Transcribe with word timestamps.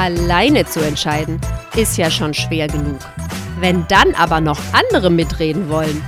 Alleine 0.00 0.64
zu 0.64 0.80
entscheiden, 0.80 1.38
ist 1.76 1.98
ja 1.98 2.10
schon 2.10 2.32
schwer 2.32 2.68
genug. 2.68 3.00
Wenn 3.58 3.86
dann 3.88 4.14
aber 4.14 4.40
noch 4.40 4.58
andere 4.72 5.10
mitreden 5.10 5.68
wollen, 5.68 6.02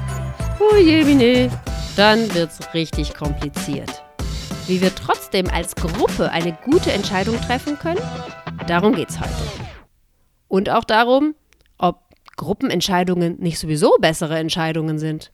oh 0.60 0.76
je, 0.76 1.04
Mine, 1.04 1.50
dann 1.94 2.32
wird's 2.34 2.58
richtig 2.72 3.12
kompliziert. 3.12 4.02
Wie 4.66 4.80
wir 4.80 4.94
trotzdem 4.94 5.46
als 5.50 5.74
Gruppe 5.74 6.30
eine 6.30 6.56
gute 6.64 6.90
Entscheidung 6.90 7.38
treffen 7.42 7.78
können, 7.78 8.00
darum 8.66 8.94
geht's 8.94 9.20
heute. 9.20 9.30
Und 10.48 10.70
auch 10.70 10.84
darum, 10.84 11.34
ob 11.76 12.00
Gruppenentscheidungen 12.38 13.40
nicht 13.40 13.58
sowieso 13.58 13.98
bessere 14.00 14.38
Entscheidungen 14.38 14.98
sind. 14.98 15.32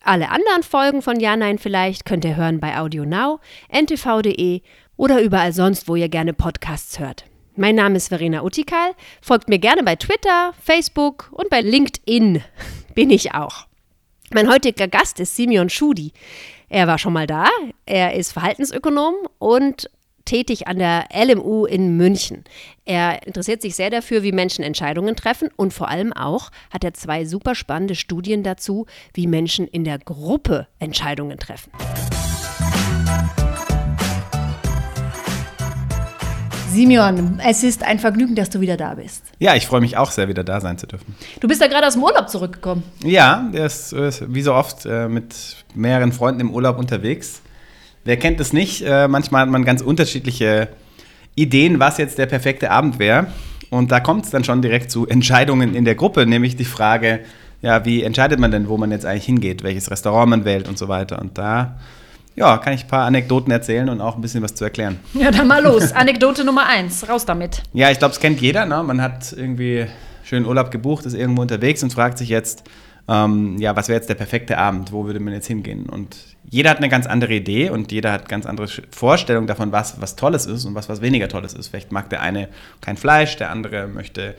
Alle 0.00 0.30
anderen 0.30 0.64
Folgen 0.64 1.02
von 1.02 1.20
Ja, 1.20 1.36
Nein, 1.36 1.58
vielleicht 1.58 2.04
könnt 2.04 2.24
ihr 2.24 2.34
hören 2.34 2.58
bei 2.58 2.76
Audio 2.76 3.04
Now, 3.04 3.38
ntv.de 3.70 4.62
oder 4.96 5.22
überall 5.22 5.52
sonst, 5.52 5.86
wo 5.86 5.94
ihr 5.94 6.08
gerne 6.08 6.32
Podcasts 6.32 6.98
hört. 6.98 7.26
Mein 7.56 7.76
Name 7.76 7.96
ist 7.96 8.08
Verena 8.08 8.42
Utikal. 8.42 8.94
Folgt 9.22 9.48
mir 9.48 9.60
gerne 9.60 9.84
bei 9.84 9.94
Twitter, 9.94 10.54
Facebook 10.60 11.28
und 11.30 11.50
bei 11.50 11.60
LinkedIn 11.60 12.42
bin 12.94 13.10
ich 13.10 13.32
auch. 13.32 13.66
Mein 14.32 14.50
heutiger 14.50 14.88
Gast 14.88 15.20
ist 15.20 15.36
Simeon 15.36 15.70
Schudi. 15.70 16.12
Er 16.68 16.88
war 16.88 16.98
schon 16.98 17.12
mal 17.12 17.28
da. 17.28 17.46
Er 17.86 18.14
ist 18.14 18.32
Verhaltensökonom 18.32 19.14
und 19.38 19.88
tätig 20.24 20.66
an 20.66 20.78
der 20.78 21.06
LMU 21.14 21.66
in 21.66 21.96
München. 21.96 22.42
Er 22.86 23.24
interessiert 23.24 23.62
sich 23.62 23.76
sehr 23.76 23.90
dafür, 23.90 24.24
wie 24.24 24.32
Menschen 24.32 24.64
Entscheidungen 24.64 25.14
treffen 25.14 25.48
und 25.54 25.72
vor 25.72 25.88
allem 25.88 26.12
auch 26.12 26.50
hat 26.72 26.82
er 26.82 26.94
zwei 26.94 27.24
super 27.24 27.54
spannende 27.54 27.94
Studien 27.94 28.42
dazu, 28.42 28.86
wie 29.12 29.28
Menschen 29.28 29.68
in 29.68 29.84
der 29.84 30.00
Gruppe 30.00 30.66
Entscheidungen 30.80 31.38
treffen. 31.38 31.70
Simeon, 36.74 37.40
es 37.46 37.62
ist 37.62 37.84
ein 37.84 38.00
Vergnügen, 38.00 38.34
dass 38.34 38.50
du 38.50 38.60
wieder 38.60 38.76
da 38.76 38.94
bist. 38.94 39.22
Ja, 39.38 39.54
ich 39.54 39.66
freue 39.66 39.80
mich 39.80 39.96
auch 39.96 40.10
sehr, 40.10 40.28
wieder 40.28 40.42
da 40.42 40.60
sein 40.60 40.76
zu 40.76 40.86
dürfen. 40.86 41.14
Du 41.40 41.46
bist 41.46 41.60
ja 41.60 41.68
gerade 41.68 41.86
aus 41.86 41.92
dem 41.92 42.02
Urlaub 42.02 42.28
zurückgekommen. 42.28 42.82
Ja, 43.04 43.48
der 43.52 43.66
ist, 43.66 43.92
ist 43.92 44.34
wie 44.34 44.42
so 44.42 44.52
oft 44.54 44.84
äh, 44.84 45.08
mit 45.08 45.34
mehreren 45.74 46.12
Freunden 46.12 46.40
im 46.40 46.50
Urlaub 46.50 46.78
unterwegs. 46.78 47.40
Wer 48.04 48.16
kennt 48.16 48.40
es 48.40 48.52
nicht? 48.52 48.82
Äh, 48.82 49.06
manchmal 49.06 49.42
hat 49.42 49.50
man 49.50 49.64
ganz 49.64 49.82
unterschiedliche 49.82 50.68
Ideen, 51.36 51.78
was 51.78 51.98
jetzt 51.98 52.18
der 52.18 52.26
perfekte 52.26 52.70
Abend 52.70 52.98
wäre. 52.98 53.28
Und 53.70 53.92
da 53.92 54.00
kommt 54.00 54.24
es 54.24 54.30
dann 54.30 54.42
schon 54.42 54.60
direkt 54.60 54.90
zu 54.90 55.06
Entscheidungen 55.06 55.74
in 55.74 55.84
der 55.84 55.94
Gruppe, 55.94 56.26
nämlich 56.26 56.56
die 56.56 56.64
Frage, 56.64 57.20
ja, 57.62 57.84
wie 57.84 58.02
entscheidet 58.02 58.40
man 58.40 58.50
denn, 58.50 58.68
wo 58.68 58.76
man 58.76 58.90
jetzt 58.90 59.06
eigentlich 59.06 59.26
hingeht, 59.26 59.62
welches 59.62 59.90
Restaurant 59.90 60.28
man 60.28 60.44
wählt 60.44 60.68
und 60.68 60.76
so 60.76 60.88
weiter. 60.88 61.20
Und 61.20 61.38
da 61.38 61.76
ja, 62.36 62.58
kann 62.58 62.72
ich 62.72 62.84
ein 62.84 62.88
paar 62.88 63.06
Anekdoten 63.06 63.52
erzählen 63.52 63.88
und 63.88 64.00
auch 64.00 64.16
ein 64.16 64.20
bisschen 64.20 64.42
was 64.42 64.54
zu 64.54 64.64
erklären. 64.64 64.98
Ja, 65.12 65.30
dann 65.30 65.46
mal 65.46 65.62
los. 65.62 65.92
Anekdote 65.94 66.44
Nummer 66.44 66.66
eins, 66.66 67.08
raus 67.08 67.24
damit. 67.24 67.62
Ja, 67.72 67.90
ich 67.90 67.98
glaube, 67.98 68.12
es 68.12 68.20
kennt 68.20 68.40
jeder. 68.40 68.66
Ne? 68.66 68.82
Man 68.82 69.00
hat 69.00 69.32
irgendwie 69.32 69.86
schönen 70.24 70.46
Urlaub 70.46 70.70
gebucht, 70.70 71.06
ist 71.06 71.14
irgendwo 71.14 71.42
unterwegs 71.42 71.82
und 71.82 71.92
fragt 71.92 72.18
sich 72.18 72.28
jetzt, 72.28 72.64
ähm, 73.06 73.58
ja, 73.58 73.76
was 73.76 73.88
wäre 73.88 73.98
jetzt 73.98 74.08
der 74.08 74.14
perfekte 74.14 74.58
Abend? 74.58 74.90
Wo 74.90 75.04
würde 75.04 75.20
man 75.20 75.34
jetzt 75.34 75.46
hingehen? 75.46 75.86
Und 75.86 76.16
jeder 76.48 76.70
hat 76.70 76.78
eine 76.78 76.88
ganz 76.88 77.06
andere 77.06 77.34
Idee 77.34 77.70
und 77.70 77.92
jeder 77.92 78.12
hat 78.12 78.28
ganz 78.28 78.46
andere 78.46 78.66
Vorstellungen 78.90 79.46
davon, 79.46 79.72
was 79.72 80.00
was 80.00 80.16
Tolles 80.16 80.46
ist 80.46 80.64
und 80.64 80.74
was 80.74 80.88
was 80.88 81.02
weniger 81.02 81.28
Tolles 81.28 81.52
ist. 81.52 81.68
Vielleicht 81.68 81.92
mag 81.92 82.08
der 82.08 82.22
eine 82.22 82.48
kein 82.80 82.96
Fleisch, 82.96 83.36
der 83.36 83.50
andere 83.50 83.86
möchte 83.86 84.34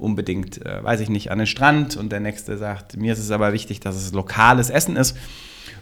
unbedingt, 0.00 0.64
äh, 0.64 0.82
weiß 0.82 1.00
ich 1.00 1.08
nicht, 1.08 1.30
an 1.30 1.38
den 1.38 1.46
Strand 1.46 1.96
und 1.96 2.10
der 2.10 2.20
nächste 2.20 2.56
sagt, 2.56 2.96
mir 2.96 3.12
ist 3.12 3.18
es 3.18 3.30
aber 3.30 3.52
wichtig, 3.52 3.80
dass 3.80 3.96
es 3.96 4.12
lokales 4.12 4.70
Essen 4.70 4.96
ist. 4.96 5.16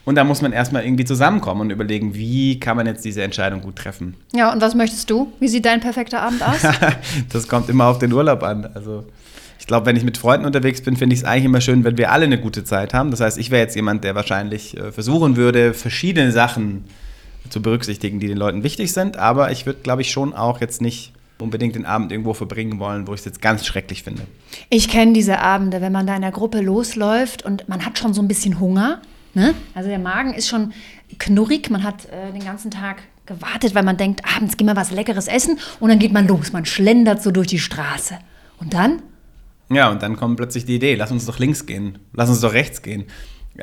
Und 0.04 0.14
da 0.14 0.24
muss 0.24 0.40
man 0.40 0.52
erstmal 0.52 0.84
irgendwie 0.84 1.04
zusammenkommen 1.04 1.62
und 1.62 1.70
überlegen, 1.70 2.14
wie 2.14 2.58
kann 2.58 2.76
man 2.76 2.86
jetzt 2.86 3.04
diese 3.04 3.22
Entscheidung 3.22 3.60
gut 3.60 3.76
treffen. 3.76 4.14
Ja, 4.34 4.52
und 4.52 4.60
was 4.62 4.74
möchtest 4.74 5.10
du? 5.10 5.32
Wie 5.38 5.48
sieht 5.48 5.66
dein 5.66 5.80
perfekter 5.80 6.22
Abend 6.22 6.42
aus? 6.42 6.62
das 7.32 7.46
kommt 7.46 7.68
immer 7.68 7.86
auf 7.86 7.98
den 7.98 8.12
Urlaub 8.12 8.42
an. 8.42 8.70
Also 8.74 9.04
ich 9.58 9.66
glaube, 9.66 9.86
wenn 9.86 9.96
ich 9.96 10.04
mit 10.04 10.16
Freunden 10.16 10.46
unterwegs 10.46 10.80
bin, 10.80 10.96
finde 10.96 11.14
ich 11.14 11.20
es 11.20 11.26
eigentlich 11.26 11.44
immer 11.44 11.60
schön, 11.60 11.84
wenn 11.84 11.98
wir 11.98 12.10
alle 12.10 12.24
eine 12.24 12.40
gute 12.40 12.64
Zeit 12.64 12.94
haben. 12.94 13.10
Das 13.10 13.20
heißt, 13.20 13.36
ich 13.36 13.50
wäre 13.50 13.62
jetzt 13.62 13.76
jemand, 13.76 14.02
der 14.02 14.14
wahrscheinlich 14.14 14.76
äh, 14.78 14.92
versuchen 14.92 15.36
würde, 15.36 15.74
verschiedene 15.74 16.32
Sachen 16.32 16.84
zu 17.50 17.60
berücksichtigen, 17.60 18.20
die 18.20 18.28
den 18.28 18.38
Leuten 18.38 18.62
wichtig 18.62 18.92
sind. 18.92 19.16
Aber 19.16 19.50
ich 19.50 19.66
würde, 19.66 19.80
glaube 19.82 20.02
ich, 20.02 20.10
schon 20.10 20.32
auch 20.32 20.60
jetzt 20.60 20.80
nicht 20.80 21.12
unbedingt 21.40 21.74
den 21.74 21.86
Abend 21.86 22.12
irgendwo 22.12 22.34
verbringen 22.34 22.78
wollen, 22.78 23.06
wo 23.06 23.14
ich 23.14 23.20
es 23.20 23.24
jetzt 23.24 23.42
ganz 23.42 23.64
schrecklich 23.66 24.02
finde. 24.02 24.22
Ich 24.70 24.88
kenne 24.88 25.12
diese 25.12 25.38
Abende, 25.38 25.80
wenn 25.80 25.92
man 25.92 26.06
da 26.06 26.14
in 26.16 26.22
der 26.22 26.32
Gruppe 26.32 26.60
losläuft 26.60 27.44
und 27.44 27.68
man 27.68 27.84
hat 27.84 27.98
schon 27.98 28.14
so 28.14 28.22
ein 28.22 28.28
bisschen 28.28 28.60
Hunger 28.60 29.00
Ne? 29.34 29.54
Also 29.74 29.88
der 29.88 29.98
Magen 29.98 30.34
ist 30.34 30.48
schon 30.48 30.72
knurrig, 31.18 31.70
man 31.70 31.84
hat 31.84 32.06
äh, 32.06 32.32
den 32.32 32.44
ganzen 32.44 32.70
Tag 32.70 33.02
gewartet, 33.26 33.74
weil 33.74 33.84
man 33.84 33.96
denkt, 33.96 34.22
abends 34.24 34.56
gehen 34.56 34.66
wir 34.66 34.74
was 34.74 34.90
Leckeres 34.90 35.28
essen 35.28 35.58
und 35.80 35.90
dann 35.90 35.98
geht 35.98 36.12
man 36.12 36.26
los, 36.26 36.52
man 36.52 36.64
schlendert 36.64 37.22
so 37.22 37.30
durch 37.30 37.46
die 37.46 37.58
Straße. 37.58 38.18
Und 38.58 38.74
dann? 38.74 39.02
Ja, 39.70 39.90
und 39.90 40.02
dann 40.02 40.16
kommt 40.16 40.38
plötzlich 40.38 40.64
die 40.64 40.74
Idee, 40.74 40.94
lass 40.94 41.12
uns 41.12 41.26
doch 41.26 41.38
links 41.38 41.66
gehen, 41.66 41.98
lass 42.14 42.30
uns 42.30 42.40
doch 42.40 42.52
rechts 42.52 42.82
gehen. 42.82 43.04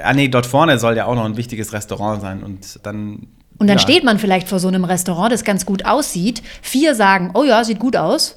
Ah 0.02 0.14
nee, 0.14 0.28
dort 0.28 0.46
vorne 0.46 0.78
soll 0.78 0.96
ja 0.96 1.06
auch 1.06 1.16
noch 1.16 1.26
ein 1.26 1.36
wichtiges 1.36 1.74
Restaurant 1.74 2.22
sein 2.22 2.44
und 2.44 2.80
dann 2.84 3.28
und 3.58 3.68
dann 3.68 3.78
ja. 3.78 3.82
steht 3.82 4.04
man 4.04 4.20
vielleicht 4.20 4.50
vor 4.50 4.60
so 4.60 4.68
einem 4.68 4.84
Restaurant, 4.84 5.32
das 5.32 5.44
ganz 5.44 5.66
gut 5.66 5.86
aussieht. 5.86 6.44
Vier 6.62 6.94
sagen, 6.96 7.32
oh 7.34 7.44
ja, 7.44 7.64
sieht 7.64 7.80
gut 7.80 7.96
aus. 7.96 8.36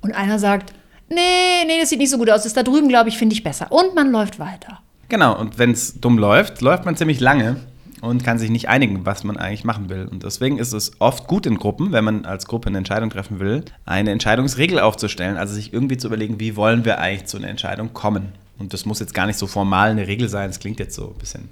Und 0.00 0.12
einer 0.12 0.38
sagt, 0.38 0.72
nee, 1.08 1.64
nee, 1.66 1.80
das 1.80 1.90
sieht 1.90 1.98
nicht 1.98 2.10
so 2.10 2.18
gut 2.18 2.30
aus. 2.30 2.44
Das 2.44 2.52
da 2.52 2.62
drüben, 2.62 2.88
glaube 2.88 3.08
ich, 3.08 3.18
finde 3.18 3.34
ich 3.34 3.42
besser. 3.42 3.72
Und 3.72 3.94
man 3.94 4.12
läuft 4.12 4.38
weiter. 4.38 4.80
Genau, 5.08 5.38
und 5.38 5.58
wenn 5.58 5.72
es 5.72 6.00
dumm 6.00 6.18
läuft, 6.18 6.60
läuft 6.60 6.84
man 6.84 6.96
ziemlich 6.96 7.20
lange 7.20 7.56
und 8.00 8.22
kann 8.22 8.38
sich 8.38 8.50
nicht 8.50 8.68
einigen, 8.68 9.04
was 9.04 9.24
man 9.24 9.36
eigentlich 9.36 9.64
machen 9.64 9.88
will. 9.88 10.06
Und 10.06 10.22
deswegen 10.22 10.58
ist 10.58 10.72
es 10.72 10.92
oft 11.00 11.26
gut 11.26 11.46
in 11.46 11.58
Gruppen, 11.58 11.92
wenn 11.92 12.04
man 12.04 12.24
als 12.24 12.46
Gruppe 12.46 12.68
eine 12.68 12.78
Entscheidung 12.78 13.10
treffen 13.10 13.40
will, 13.40 13.64
eine 13.84 14.10
Entscheidungsregel 14.12 14.78
aufzustellen, 14.78 15.36
also 15.36 15.54
sich 15.54 15.72
irgendwie 15.72 15.96
zu 15.96 16.08
überlegen, 16.08 16.38
wie 16.38 16.56
wollen 16.56 16.84
wir 16.84 16.98
eigentlich 16.98 17.26
zu 17.26 17.38
einer 17.38 17.48
Entscheidung 17.48 17.92
kommen. 17.92 18.32
Und 18.58 18.72
das 18.72 18.86
muss 18.86 19.00
jetzt 19.00 19.14
gar 19.14 19.26
nicht 19.26 19.38
so 19.38 19.46
formal 19.46 19.90
eine 19.90 20.06
Regel 20.06 20.28
sein, 20.28 20.48
das 20.48 20.60
klingt 20.60 20.78
jetzt 20.78 20.94
so 20.94 21.08
ein 21.08 21.18
bisschen 21.18 21.48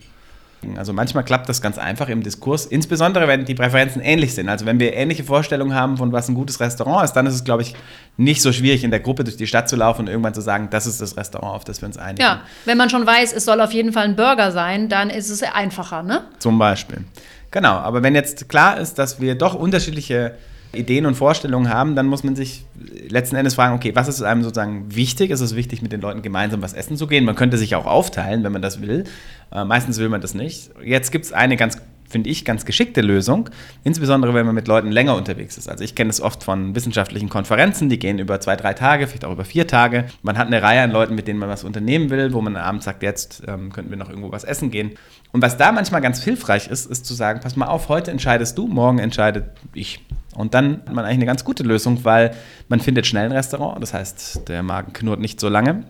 also 0.76 0.92
manchmal 0.92 1.24
klappt 1.24 1.48
das 1.48 1.60
ganz 1.60 1.78
einfach 1.78 2.08
im 2.08 2.22
Diskurs, 2.22 2.66
insbesondere 2.66 3.28
wenn 3.28 3.44
die 3.44 3.54
Präferenzen 3.54 4.00
ähnlich 4.00 4.34
sind. 4.34 4.48
Also 4.48 4.66
wenn 4.66 4.78
wir 4.80 4.94
ähnliche 4.94 5.24
Vorstellungen 5.24 5.74
haben, 5.74 5.96
von 5.96 6.12
was 6.12 6.28
ein 6.28 6.34
gutes 6.34 6.60
Restaurant 6.60 7.04
ist, 7.04 7.12
dann 7.12 7.26
ist 7.26 7.34
es, 7.34 7.44
glaube 7.44 7.62
ich, 7.62 7.74
nicht 8.16 8.42
so 8.42 8.52
schwierig, 8.52 8.84
in 8.84 8.90
der 8.90 9.00
Gruppe 9.00 9.24
durch 9.24 9.36
die 9.36 9.46
Stadt 9.46 9.68
zu 9.68 9.76
laufen 9.76 10.02
und 10.02 10.08
irgendwann 10.08 10.34
zu 10.34 10.40
sagen, 10.40 10.68
das 10.70 10.86
ist 10.86 11.00
das 11.00 11.16
Restaurant, 11.16 11.56
auf 11.56 11.64
das 11.64 11.82
wir 11.82 11.86
uns 11.86 11.98
einigen. 11.98 12.22
Ja, 12.22 12.42
wenn 12.64 12.78
man 12.78 12.90
schon 12.90 13.06
weiß, 13.06 13.32
es 13.32 13.44
soll 13.44 13.60
auf 13.60 13.72
jeden 13.72 13.92
Fall 13.92 14.04
ein 14.04 14.16
Burger 14.16 14.52
sein, 14.52 14.88
dann 14.88 15.10
ist 15.10 15.30
es 15.30 15.42
einfacher, 15.42 16.02
ne? 16.02 16.24
Zum 16.38 16.58
Beispiel. 16.58 17.04
Genau, 17.50 17.74
aber 17.74 18.02
wenn 18.02 18.14
jetzt 18.14 18.48
klar 18.48 18.78
ist, 18.78 18.98
dass 18.98 19.20
wir 19.20 19.34
doch 19.34 19.54
unterschiedliche 19.54 20.34
Ideen 20.72 21.06
und 21.06 21.14
Vorstellungen 21.14 21.68
haben, 21.68 21.96
dann 21.96 22.06
muss 22.06 22.24
man 22.24 22.36
sich 22.36 22.64
letzten 23.08 23.36
Endes 23.36 23.54
fragen, 23.54 23.74
okay, 23.74 23.94
was 23.94 24.08
ist 24.08 24.22
einem 24.22 24.42
sozusagen 24.42 24.94
wichtig? 24.94 25.30
Ist 25.30 25.40
es 25.40 25.54
wichtig, 25.54 25.82
mit 25.82 25.92
den 25.92 26.00
Leuten 26.00 26.22
gemeinsam 26.22 26.62
was 26.62 26.72
essen 26.72 26.96
zu 26.96 27.06
gehen? 27.06 27.24
Man 27.24 27.34
könnte 27.34 27.58
sich 27.58 27.74
auch 27.74 27.86
aufteilen, 27.86 28.42
wenn 28.44 28.52
man 28.52 28.62
das 28.62 28.80
will. 28.80 29.04
Äh, 29.52 29.64
meistens 29.64 29.98
will 29.98 30.08
man 30.08 30.20
das 30.20 30.34
nicht. 30.34 30.70
Jetzt 30.82 31.12
gibt 31.12 31.26
es 31.26 31.32
eine 31.32 31.56
ganz 31.56 31.78
finde 32.12 32.30
ich, 32.30 32.44
ganz 32.44 32.64
geschickte 32.64 33.00
Lösung, 33.00 33.50
insbesondere 33.82 34.34
wenn 34.34 34.46
man 34.46 34.54
mit 34.54 34.68
Leuten 34.68 34.92
länger 34.92 35.16
unterwegs 35.16 35.56
ist. 35.56 35.68
Also 35.68 35.82
ich 35.82 35.94
kenne 35.94 36.10
es 36.10 36.20
oft 36.20 36.44
von 36.44 36.76
wissenschaftlichen 36.76 37.28
Konferenzen, 37.28 37.88
die 37.88 37.98
gehen 37.98 38.18
über 38.18 38.38
zwei, 38.38 38.54
drei 38.54 38.74
Tage, 38.74 39.08
vielleicht 39.08 39.24
auch 39.24 39.32
über 39.32 39.44
vier 39.44 39.66
Tage. 39.66 40.04
Man 40.22 40.38
hat 40.38 40.46
eine 40.46 40.62
Reihe 40.62 40.82
an 40.82 40.92
Leuten, 40.92 41.14
mit 41.14 41.26
denen 41.26 41.40
man 41.40 41.48
was 41.48 41.64
unternehmen 41.64 42.10
will, 42.10 42.32
wo 42.32 42.40
man 42.40 42.56
abends 42.56 42.84
sagt, 42.84 43.02
jetzt 43.02 43.42
ähm, 43.48 43.72
könnten 43.72 43.90
wir 43.90 43.96
noch 43.96 44.10
irgendwo 44.10 44.30
was 44.30 44.44
essen 44.44 44.70
gehen. 44.70 44.92
Und 45.32 45.42
was 45.42 45.56
da 45.56 45.72
manchmal 45.72 46.02
ganz 46.02 46.22
hilfreich 46.22 46.68
ist, 46.68 46.86
ist 46.86 47.06
zu 47.06 47.14
sagen, 47.14 47.40
pass 47.42 47.56
mal 47.56 47.66
auf, 47.66 47.88
heute 47.88 48.10
entscheidest 48.10 48.58
du, 48.58 48.68
morgen 48.68 48.98
entscheidet 48.98 49.46
ich. 49.72 50.00
Und 50.34 50.54
dann 50.54 50.82
hat 50.86 50.92
man 50.92 51.04
eigentlich 51.04 51.18
eine 51.18 51.26
ganz 51.26 51.44
gute 51.44 51.62
Lösung, 51.62 52.04
weil 52.04 52.34
man 52.68 52.80
findet 52.80 53.06
schnell 53.06 53.26
ein 53.26 53.32
Restaurant, 53.32 53.82
das 53.82 53.92
heißt, 53.92 54.48
der 54.48 54.62
Magen 54.62 54.92
knurrt 54.92 55.20
nicht 55.20 55.40
so 55.40 55.48
lange. 55.48 55.84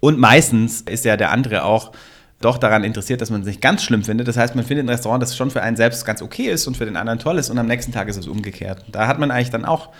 Und 0.00 0.18
meistens 0.18 0.80
ist 0.80 1.04
ja 1.04 1.16
der 1.16 1.30
andere 1.30 1.64
auch 1.64 1.92
doch 2.40 2.58
daran 2.58 2.84
interessiert, 2.84 3.20
dass 3.20 3.30
man 3.30 3.42
es 3.42 3.46
nicht 3.46 3.60
ganz 3.60 3.82
schlimm 3.82 4.02
findet. 4.02 4.26
Das 4.26 4.36
heißt, 4.36 4.56
man 4.56 4.64
findet 4.64 4.86
ein 4.86 4.88
Restaurant, 4.88 5.22
das 5.22 5.36
schon 5.36 5.50
für 5.50 5.62
einen 5.62 5.76
selbst 5.76 6.04
ganz 6.04 6.22
okay 6.22 6.50
ist 6.50 6.66
und 6.66 6.76
für 6.76 6.84
den 6.84 6.96
anderen 6.96 7.18
toll 7.18 7.38
ist 7.38 7.50
und 7.50 7.58
am 7.58 7.66
nächsten 7.66 7.92
Tag 7.92 8.08
ist 8.08 8.16
es 8.16 8.26
umgekehrt. 8.26 8.84
Da 8.90 9.06
hat 9.06 9.18
man 9.18 9.30
eigentlich 9.30 9.50
dann 9.50 9.64
auch 9.64 9.90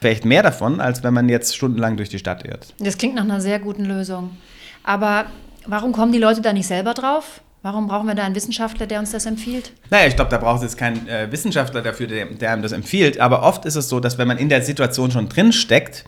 vielleicht 0.00 0.24
mehr 0.24 0.42
davon, 0.42 0.80
als 0.80 1.02
wenn 1.02 1.12
man 1.12 1.28
jetzt 1.28 1.54
stundenlang 1.54 1.96
durch 1.96 2.08
die 2.08 2.18
Stadt 2.18 2.44
irrt. 2.44 2.74
Das 2.78 2.96
klingt 2.96 3.16
nach 3.16 3.24
einer 3.24 3.40
sehr 3.40 3.58
guten 3.58 3.84
Lösung. 3.84 4.38
Aber 4.82 5.26
warum 5.66 5.92
kommen 5.92 6.12
die 6.12 6.18
Leute 6.18 6.40
da 6.40 6.52
nicht 6.52 6.66
selber 6.66 6.94
drauf? 6.94 7.42
Warum 7.62 7.88
brauchen 7.88 8.06
wir 8.06 8.14
da 8.14 8.24
einen 8.24 8.34
Wissenschaftler, 8.34 8.86
der 8.86 9.00
uns 9.00 9.10
das 9.10 9.26
empfiehlt? 9.26 9.72
Naja, 9.90 10.06
ich 10.06 10.16
glaube, 10.16 10.30
da 10.30 10.38
braucht 10.38 10.58
es 10.58 10.62
jetzt 10.62 10.78
keinen 10.78 11.06
äh, 11.08 11.30
Wissenschaftler 11.30 11.82
dafür, 11.82 12.06
der, 12.06 12.24
der 12.26 12.52
einem 12.52 12.62
das 12.62 12.72
empfiehlt. 12.72 13.20
Aber 13.20 13.42
oft 13.42 13.66
ist 13.66 13.76
es 13.76 13.88
so, 13.88 14.00
dass 14.00 14.16
wenn 14.16 14.26
man 14.26 14.38
in 14.38 14.48
der 14.48 14.62
Situation 14.62 15.10
schon 15.10 15.28
drin 15.28 15.52
steckt, 15.52 16.04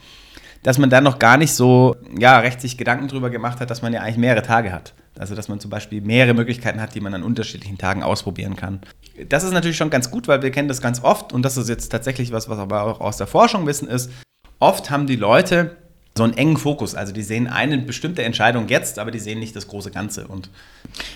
dass 0.62 0.78
man 0.78 0.88
dann 0.88 1.04
noch 1.04 1.19
gar 1.19 1.37
nicht 1.37 1.52
so 1.52 1.96
ja, 2.19 2.38
recht 2.38 2.60
sich 2.60 2.78
Gedanken 2.78 3.08
darüber 3.08 3.28
gemacht 3.28 3.60
hat, 3.60 3.70
dass 3.70 3.82
man 3.82 3.93
ja 3.93 4.00
eigentlich 4.00 4.16
mehrere 4.16 4.43
Tage 4.43 4.72
hat. 4.72 4.94
Also 5.19 5.34
dass 5.34 5.49
man 5.49 5.60
zum 5.60 5.70
Beispiel 5.70 6.00
mehrere 6.00 6.32
Möglichkeiten 6.32 6.81
hat, 6.81 6.94
die 6.94 7.00
man 7.00 7.12
an 7.12 7.22
unterschiedlichen 7.22 7.76
Tagen 7.76 8.02
ausprobieren 8.02 8.56
kann. 8.56 8.81
Das 9.28 9.44
ist 9.44 9.52
natürlich 9.52 9.76
schon 9.76 9.90
ganz 9.90 10.10
gut, 10.10 10.28
weil 10.28 10.40
wir 10.40 10.50
kennen 10.50 10.69
das 10.69 10.81
ganz 10.81 11.02
oft 11.02 11.34
und 11.34 11.43
das 11.43 11.58
ist 11.58 11.69
jetzt 11.69 11.90
tatsächlich 11.90 12.32
was, 12.32 12.48
was 12.48 12.58
aber 12.58 12.84
auch 12.84 13.00
aus 13.00 13.19
der 13.19 13.26
Forschung 13.26 13.66
wissen 13.66 13.88
ist. 13.88 14.10
Oft 14.58 14.90
haben 14.90 15.06
die 15.06 15.16
Leute 15.16 15.76
so 16.17 16.25
einen 16.25 16.35
engen 16.35 16.56
Fokus. 16.56 16.94
Also 16.94 17.12
die 17.12 17.23
sehen 17.23 17.47
eine 17.47 17.79
bestimmte 17.79 18.23
Entscheidung 18.23 18.69
jetzt, 18.69 18.99
aber 18.99 19.11
die 19.11 19.19
sehen 19.19 19.38
nicht 19.38 19.56
das 19.56 19.69
große 19.69 19.91
Ganze. 19.91 20.26
Und 20.29 20.50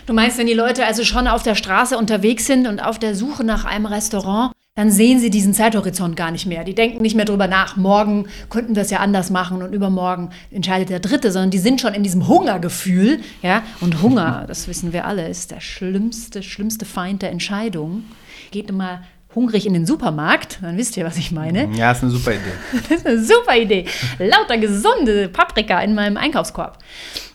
du 0.06 0.12
meinst, 0.12 0.38
wenn 0.38 0.46
die 0.46 0.54
Leute 0.54 0.86
also 0.86 1.04
schon 1.04 1.28
auf 1.28 1.42
der 1.42 1.54
Straße 1.54 1.96
unterwegs 1.98 2.46
sind 2.46 2.66
und 2.66 2.80
auf 2.80 2.98
der 2.98 3.14
Suche 3.14 3.44
nach 3.44 3.64
einem 3.64 3.86
Restaurant, 3.86 4.52
dann 4.74 4.90
sehen 4.90 5.18
sie 5.20 5.30
diesen 5.30 5.54
Zeithorizont 5.54 6.16
gar 6.16 6.30
nicht 6.30 6.44
mehr. 6.44 6.62
Die 6.62 6.74
denken 6.74 7.00
nicht 7.00 7.16
mehr 7.16 7.24
drüber 7.24 7.46
nach, 7.46 7.76
morgen 7.76 8.26
könnten 8.50 8.74
wir 8.74 8.82
es 8.82 8.90
ja 8.90 8.98
anders 8.98 9.30
machen 9.30 9.62
und 9.62 9.72
übermorgen 9.72 10.30
entscheidet 10.50 10.90
der 10.90 11.00
Dritte, 11.00 11.32
sondern 11.32 11.50
die 11.50 11.58
sind 11.58 11.80
schon 11.80 11.94
in 11.94 12.02
diesem 12.02 12.28
Hungergefühl. 12.28 13.20
Ja? 13.42 13.62
Und 13.80 14.02
Hunger, 14.02 14.44
das 14.46 14.68
wissen 14.68 14.92
wir 14.92 15.06
alle, 15.06 15.28
ist 15.28 15.50
der 15.50 15.60
schlimmste, 15.60 16.42
schlimmste 16.42 16.84
Feind 16.84 17.22
der 17.22 17.30
Entscheidung. 17.30 18.04
Geht 18.50 18.68
immer 18.68 19.00
hungrig 19.36 19.66
in 19.66 19.74
den 19.74 19.86
Supermarkt, 19.86 20.58
dann 20.62 20.76
wisst 20.76 20.96
ihr, 20.96 21.04
was 21.04 21.16
ich 21.18 21.30
meine. 21.30 21.68
Ja, 21.76 21.92
ist 21.92 22.02
eine 22.02 22.10
super 22.10 22.32
Idee. 22.32 22.52
das 22.88 22.98
ist 22.98 23.06
eine 23.06 23.22
super 23.22 23.56
Idee. 23.56 23.84
Lauter 24.18 24.58
gesunde 24.58 25.28
Paprika 25.28 25.78
in 25.80 25.94
meinem 25.94 26.16
Einkaufskorb. 26.16 26.78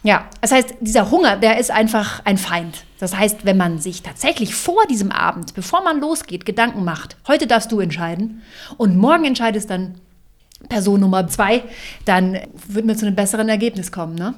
Ja, 0.03 0.25
das 0.42 0.51
heißt, 0.51 0.75
dieser 0.81 1.12
Hunger, 1.12 1.38
der 1.38 1.59
ist 1.59 1.71
einfach 1.71 2.25
ein 2.25 2.38
Feind. 2.38 2.83
Das 3.00 3.15
heißt, 3.15 3.45
wenn 3.45 3.56
man 3.56 3.80
sich 3.80 4.01
tatsächlich 4.01 4.56
vor 4.56 4.86
diesem 4.89 5.12
Abend, 5.12 5.53
bevor 5.53 5.83
man 5.83 6.01
losgeht, 6.01 6.45
Gedanken 6.45 6.83
macht, 6.83 7.18
heute 7.27 7.48
darfst 7.48 7.71
du 7.71 7.80
entscheiden 7.80 8.42
und 8.77 8.97
morgen 8.97 9.25
entscheidest 9.25 9.69
dann 9.69 9.95
Person 10.69 11.00
Nummer 11.00 11.27
zwei, 11.27 11.63
dann 12.06 12.39
wird 12.68 12.86
man 12.86 12.97
zu 12.97 13.06
einem 13.06 13.15
besseren 13.15 13.50
Ergebnis 13.50 13.92
kommen, 13.92 14.15
ne? 14.15 14.33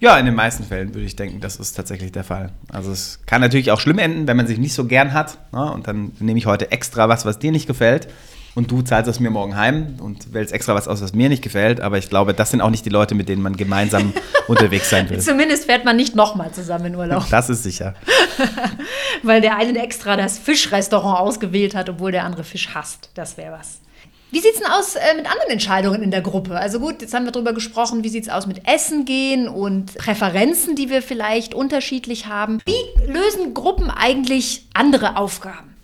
Ja, 0.00 0.18
in 0.18 0.26
den 0.26 0.34
meisten 0.34 0.64
Fällen 0.64 0.94
würde 0.94 1.06
ich 1.06 1.16
denken, 1.16 1.40
das 1.40 1.56
ist 1.56 1.74
tatsächlich 1.74 2.12
der 2.12 2.24
Fall. 2.24 2.50
Also 2.72 2.92
es 2.92 3.20
kann 3.26 3.40
natürlich 3.40 3.70
auch 3.70 3.80
schlimm 3.80 3.98
enden, 3.98 4.26
wenn 4.26 4.36
man 4.36 4.46
sich 4.46 4.58
nicht 4.58 4.74
so 4.74 4.84
gern 4.84 5.12
hat. 5.12 5.38
Ne? 5.52 5.72
Und 5.72 5.86
dann 5.88 6.12
nehme 6.20 6.38
ich 6.38 6.46
heute 6.46 6.70
extra 6.70 7.08
was, 7.08 7.24
was 7.24 7.38
dir 7.38 7.52
nicht 7.52 7.66
gefällt. 7.66 8.08
Und 8.54 8.70
du 8.70 8.82
zahlst 8.82 9.10
es 9.10 9.18
mir 9.18 9.30
morgen 9.30 9.56
heim 9.56 9.96
und 10.00 10.32
wählst 10.32 10.52
extra 10.52 10.76
was 10.76 10.86
aus, 10.86 11.02
was 11.02 11.12
mir 11.12 11.28
nicht 11.28 11.42
gefällt. 11.42 11.80
Aber 11.80 11.98
ich 11.98 12.08
glaube, 12.08 12.34
das 12.34 12.50
sind 12.52 12.60
auch 12.60 12.70
nicht 12.70 12.84
die 12.84 12.90
Leute, 12.90 13.16
mit 13.16 13.28
denen 13.28 13.42
man 13.42 13.56
gemeinsam 13.56 14.12
unterwegs 14.48 14.90
sein 14.90 15.10
will. 15.10 15.18
Zumindest 15.20 15.64
fährt 15.64 15.84
man 15.84 15.96
nicht 15.96 16.14
nochmal 16.14 16.52
zusammen 16.52 16.86
in 16.86 16.94
Urlaub. 16.94 17.24
Das 17.30 17.50
ist 17.50 17.64
sicher. 17.64 17.94
Weil 19.24 19.40
der 19.40 19.56
eine 19.56 19.76
extra 19.82 20.16
das 20.16 20.38
Fischrestaurant 20.38 21.18
ausgewählt 21.18 21.74
hat, 21.74 21.88
obwohl 21.88 22.12
der 22.12 22.24
andere 22.24 22.44
Fisch 22.44 22.68
hasst. 22.74 23.10
Das 23.14 23.36
wäre 23.36 23.52
was. 23.58 23.80
Wie 24.34 24.40
sieht 24.40 24.54
es 24.54 24.58
denn 24.58 24.68
aus 24.68 24.96
äh, 24.96 25.14
mit 25.14 25.30
anderen 25.30 25.50
Entscheidungen 25.50 26.02
in 26.02 26.10
der 26.10 26.20
Gruppe? 26.20 26.56
Also 26.56 26.80
gut, 26.80 27.02
jetzt 27.02 27.14
haben 27.14 27.24
wir 27.24 27.30
darüber 27.30 27.52
gesprochen, 27.52 28.02
wie 28.02 28.08
sieht 28.08 28.24
es 28.24 28.28
aus 28.28 28.48
mit 28.48 28.66
Essen 28.66 29.04
gehen 29.04 29.46
und 29.46 29.94
Präferenzen, 29.94 30.74
die 30.74 30.90
wir 30.90 31.02
vielleicht 31.02 31.54
unterschiedlich 31.54 32.26
haben. 32.26 32.58
Wie 32.66 33.12
lösen 33.12 33.54
Gruppen 33.54 33.90
eigentlich 33.90 34.66
andere 34.74 35.18
Aufgaben? 35.18 35.76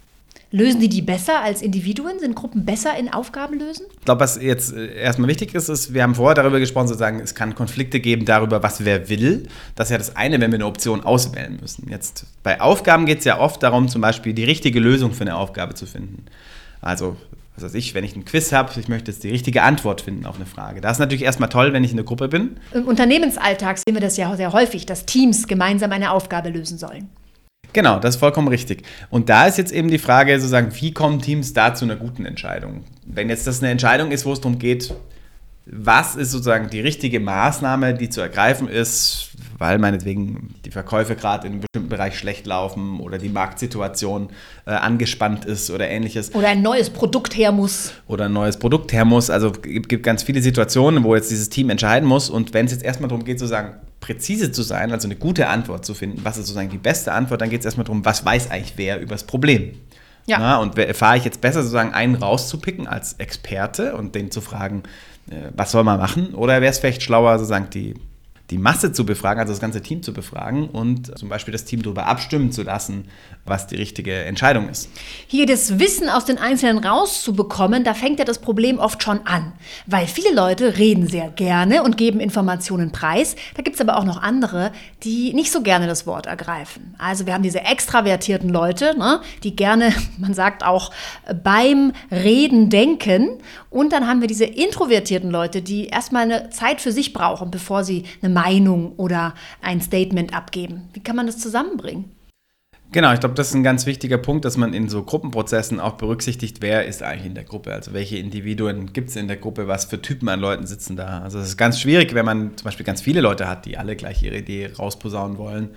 Lösen 0.50 0.81
die 0.81 0.88
die 0.88 1.00
besser 1.00 1.41
als 1.41 1.62
Individuen? 1.62 2.19
Sind 2.19 2.35
Gruppen 2.35 2.64
besser 2.64 2.99
in 2.99 3.12
Aufgaben 3.12 3.56
lösen? 3.56 3.87
Ich 4.00 4.05
glaube, 4.05 4.23
was 4.23 4.43
jetzt 4.43 4.75
äh, 4.75 4.97
erstmal 4.97 5.29
wichtig 5.29 5.55
ist, 5.55 5.69
ist, 5.69 5.94
wir 5.94 6.02
haben 6.02 6.17
vorher 6.17 6.35
darüber 6.35 6.58
gesprochen, 6.58 6.88
sozusagen, 6.88 7.20
es 7.20 7.37
kann 7.37 7.55
Konflikte 7.55 8.00
geben 8.00 8.25
darüber, 8.25 8.64
was 8.64 8.85
wer 8.85 9.08
will. 9.08 9.47
Das 9.76 9.87
ist 9.87 9.91
ja 9.93 9.99
das 9.99 10.17
eine, 10.17 10.41
wenn 10.41 10.50
wir 10.50 10.56
eine 10.56 10.67
Option 10.67 11.05
auswählen 11.05 11.56
müssen. 11.61 11.88
Jetzt 11.88 12.26
bei 12.43 12.61
Aufgaben 12.61 13.06
geht 13.06 13.20
es 13.20 13.26
ja 13.26 13.38
oft 13.38 13.62
darum, 13.62 13.87
zum 13.87 14.00
Beispiel 14.00 14.32
die 14.32 14.43
richtige 14.43 14.81
Lösung 14.81 15.12
für 15.12 15.20
eine 15.20 15.37
Aufgabe 15.37 15.75
zu 15.75 15.87
finden. 15.87 16.26
Also 16.81 17.17
was 17.55 17.64
weiß 17.64 17.75
ich, 17.75 17.94
wenn 17.94 18.05
ich 18.05 18.17
ein 18.17 18.25
Quiz 18.25 18.52
habe, 18.52 18.73
ich 18.79 18.88
möchte 18.88 19.11
jetzt 19.11 19.23
die 19.25 19.31
richtige 19.31 19.62
Antwort 19.62 20.00
finden 20.00 20.26
auf 20.26 20.37
eine 20.37 20.47
Frage. 20.47 20.81
Das 20.81 20.93
ist 20.93 20.99
natürlich 20.99 21.25
erstmal 21.25 21.49
toll, 21.49 21.73
wenn 21.73 21.85
ich 21.85 21.91
in 21.91 21.97
der 21.97 22.06
Gruppe 22.06 22.29
bin. 22.29 22.56
Im 22.73 22.87
Unternehmensalltag 22.87 23.79
sehen 23.79 23.94
wir 23.94 24.00
das 24.00 24.17
ja 24.17 24.35
sehr 24.37 24.52
häufig, 24.52 24.87
dass 24.87 25.06
Teams 25.06 25.47
gemeinsam 25.47 25.93
eine 25.93 26.12
Aufgabe 26.12 26.49
lösen 26.49 26.79
sollen. 26.79 27.08
Genau, 27.73 28.00
das 28.00 28.17
ist 28.17 28.20
vollkommen 28.20 28.49
richtig. 28.49 28.82
Und 29.11 29.29
da 29.29 29.47
ist 29.47 29.58
jetzt 29.58 29.73
eben 29.73 29.88
die 29.88 29.99
Frage, 29.99 30.35
sozusagen, 30.38 30.73
wie 30.81 30.93
kommen 30.93 31.20
Teams 31.20 31.52
da 31.52 31.75
zu 31.75 31.85
einer 31.85 31.97
guten 31.97 32.25
Entscheidung? 32.25 32.85
Wenn 33.05 33.29
jetzt 33.29 33.47
das 33.47 33.62
eine 33.62 33.70
Entscheidung 33.70 34.11
ist, 34.11 34.26
wo 34.26 34.32
es 34.32 34.41
darum 34.41 34.58
geht, 34.58 34.93
was 35.67 36.17
ist 36.17 36.32
sozusagen 36.32 36.69
die 36.69 36.81
richtige 36.81 37.20
Maßnahme, 37.20 37.94
die 37.94 38.08
zu 38.08 38.20
ergreifen 38.20 38.69
ist, 38.69 39.29
weil 39.60 39.78
meinetwegen 39.78 40.54
die 40.64 40.70
Verkäufe 40.70 41.14
gerade 41.14 41.46
in 41.46 41.52
einem 41.52 41.60
bestimmten 41.60 41.90
Bereich 41.90 42.18
schlecht 42.18 42.46
laufen 42.46 42.98
oder 42.98 43.18
die 43.18 43.28
Marktsituation 43.28 44.30
äh, 44.64 44.70
angespannt 44.70 45.44
ist 45.44 45.70
oder 45.70 45.86
ähnliches. 45.86 46.34
Oder 46.34 46.48
ein 46.48 46.62
neues 46.62 46.88
Produkt 46.88 47.36
her 47.36 47.52
muss. 47.52 47.92
Oder 48.08 48.24
ein 48.24 48.32
neues 48.32 48.58
Produkt 48.58 48.90
her 48.94 49.04
muss. 49.04 49.28
Also 49.28 49.48
es 49.48 49.60
gibt, 49.60 49.90
gibt 49.90 50.02
ganz 50.02 50.22
viele 50.22 50.40
Situationen, 50.40 51.04
wo 51.04 51.14
jetzt 51.14 51.30
dieses 51.30 51.50
Team 51.50 51.68
entscheiden 51.68 52.08
muss. 52.08 52.30
Und 52.30 52.54
wenn 52.54 52.64
es 52.64 52.72
jetzt 52.72 52.82
erstmal 52.82 53.10
darum 53.10 53.22
geht, 53.22 53.38
sozusagen 53.38 53.74
präzise 54.00 54.50
zu 54.50 54.62
sein, 54.62 54.92
also 54.92 55.06
eine 55.06 55.16
gute 55.16 55.48
Antwort 55.48 55.84
zu 55.84 55.92
finden, 55.92 56.24
was 56.24 56.38
ist 56.38 56.46
sozusagen 56.46 56.70
die 56.70 56.78
beste 56.78 57.12
Antwort, 57.12 57.42
dann 57.42 57.50
geht 57.50 57.60
es 57.60 57.66
erstmal 57.66 57.84
darum, 57.84 58.02
was 58.02 58.24
weiß 58.24 58.50
eigentlich 58.50 58.72
wer 58.76 58.98
über 58.98 59.12
das 59.12 59.24
Problem. 59.24 59.74
Ja. 60.24 60.38
Na, 60.38 60.56
und 60.56 60.80
fahre 60.94 61.18
ich 61.18 61.24
jetzt 61.26 61.42
besser, 61.42 61.60
sozusagen 61.60 61.92
einen 61.92 62.14
rauszupicken 62.14 62.86
als 62.86 63.14
Experte 63.14 63.94
und 63.94 64.14
den 64.14 64.30
zu 64.30 64.40
fragen, 64.40 64.84
äh, 65.30 65.50
was 65.54 65.70
soll 65.72 65.84
man 65.84 65.98
machen? 65.98 66.32
Oder 66.34 66.62
wäre 66.62 66.70
es 66.70 66.78
vielleicht 66.78 67.02
schlauer, 67.02 67.38
sozusagen 67.38 67.68
die 67.68 67.94
die 68.50 68.58
Masse 68.58 68.93
zu 68.93 69.06
befragen, 69.06 69.41
also 69.41 69.52
das 69.52 69.61
ganze 69.61 69.81
Team 69.81 70.02
zu 70.02 70.12
befragen 70.12 70.69
und 70.69 71.17
zum 71.19 71.29
Beispiel 71.29 71.52
das 71.52 71.64
Team 71.64 71.82
darüber 71.82 72.06
abstimmen 72.06 72.50
zu 72.50 72.62
lassen, 72.62 73.05
was 73.44 73.69
die 73.69 73.76
richtige 73.76 74.25
Entscheidung 74.25 74.69
ist. 74.69 74.88
Hier 75.26 75.47
das 75.47 75.79
Wissen 75.79 76.08
aus 76.08 76.25
den 76.25 76.38
Einzelnen 76.38 76.79
rauszubekommen, 76.79 77.85
da 77.85 77.94
fängt 77.94 78.19
ja 78.19 78.25
das 78.25 78.41
Problem 78.41 78.79
oft 78.79 79.02
schon 79.02 79.26
an. 79.26 79.52
Weil 79.87 80.06
viele 80.06 80.35
Leute 80.35 80.79
reden 80.79 81.06
sehr 81.06 81.31
gerne 81.31 81.82
und 81.82 81.97
geben 81.97 82.20
Informationen 82.20 82.91
preis. 82.91 83.37
Da 83.55 83.62
gibt 83.62 83.76
es 83.76 83.81
aber 83.81 83.97
auch 83.97 84.05
noch 84.05 84.20
andere, 84.20 84.73
die 85.05 85.32
nicht 85.32 85.52
so 85.52 85.62
gerne 85.62 85.87
das 85.87 86.06
Wort 86.06 86.26
ergreifen. 86.26 86.94
Also 86.99 87.26
wir 87.26 87.35
haben 87.35 87.43
diese 87.43 87.61
extravertierten 87.61 88.50
Leute, 88.50 88.99
ne, 88.99 89.20
die 89.44 89.55
gerne, 89.55 89.93
man 90.19 90.35
sagt 90.35 90.64
auch, 90.64 90.91
beim 91.43 91.93
Reden 92.11 92.69
denken. 92.69 93.38
Und 93.70 93.93
dann 93.93 94.08
haben 94.08 94.20
wir 94.20 94.29
diese 94.29 94.44
introvertierten 94.44 95.31
Leute, 95.31 95.62
die 95.62 95.87
erstmal 95.87 96.23
eine 96.23 96.50
Zeit 96.50 96.81
für 96.81 96.91
sich 96.91 97.12
brauchen, 97.12 97.52
bevor 97.52 97.85
sie 97.85 98.05
eine 98.20 98.32
Meinung 98.40 98.92
oder 98.96 99.34
ein 99.60 99.81
Statement 99.81 100.34
abgeben. 100.34 100.88
Wie 100.92 101.00
kann 101.00 101.16
man 101.16 101.26
das 101.26 101.38
zusammenbringen? 101.38 102.10
Genau, 102.92 103.12
ich 103.12 103.20
glaube, 103.20 103.37
das 103.37 103.48
ist 103.48 103.54
ein 103.54 103.62
ganz 103.62 103.87
wichtiger 103.87 104.19
Punkt, 104.19 104.44
dass 104.44 104.56
man 104.56 104.75
in 104.75 104.88
so 104.88 105.04
Gruppenprozessen 105.04 105.78
auch 105.78 105.92
berücksichtigt, 105.92 106.56
wer 106.60 106.87
ist 106.87 107.04
eigentlich 107.04 107.26
in 107.26 107.34
der 107.37 107.44
Gruppe, 107.44 107.72
also 107.72 107.92
welche 107.92 108.16
Individuen 108.16 108.92
gibt 108.92 109.10
es 109.10 109.16
in 109.16 109.28
der 109.28 109.37
Gruppe, 109.37 109.69
was 109.69 109.84
für 109.84 110.02
Typen 110.02 110.28
an 110.28 110.40
Leuten 110.40 110.66
sitzen 110.66 110.96
da. 110.96 111.20
Also 111.20 111.38
es 111.38 111.50
ist 111.50 111.56
ganz 111.56 111.78
schwierig, 111.78 112.14
wenn 112.14 112.25
man 112.25 112.56
zum 112.56 112.64
Beispiel 112.64 112.84
ganz 112.84 113.00
viele 113.00 113.20
Leute 113.20 113.46
hat, 113.46 113.64
die 113.64 113.78
alle 113.78 113.94
gleich 113.94 114.25
ihre 114.25 114.38
Idee 114.38 114.72
rausposaunen 114.76 115.38
wollen, 115.38 115.70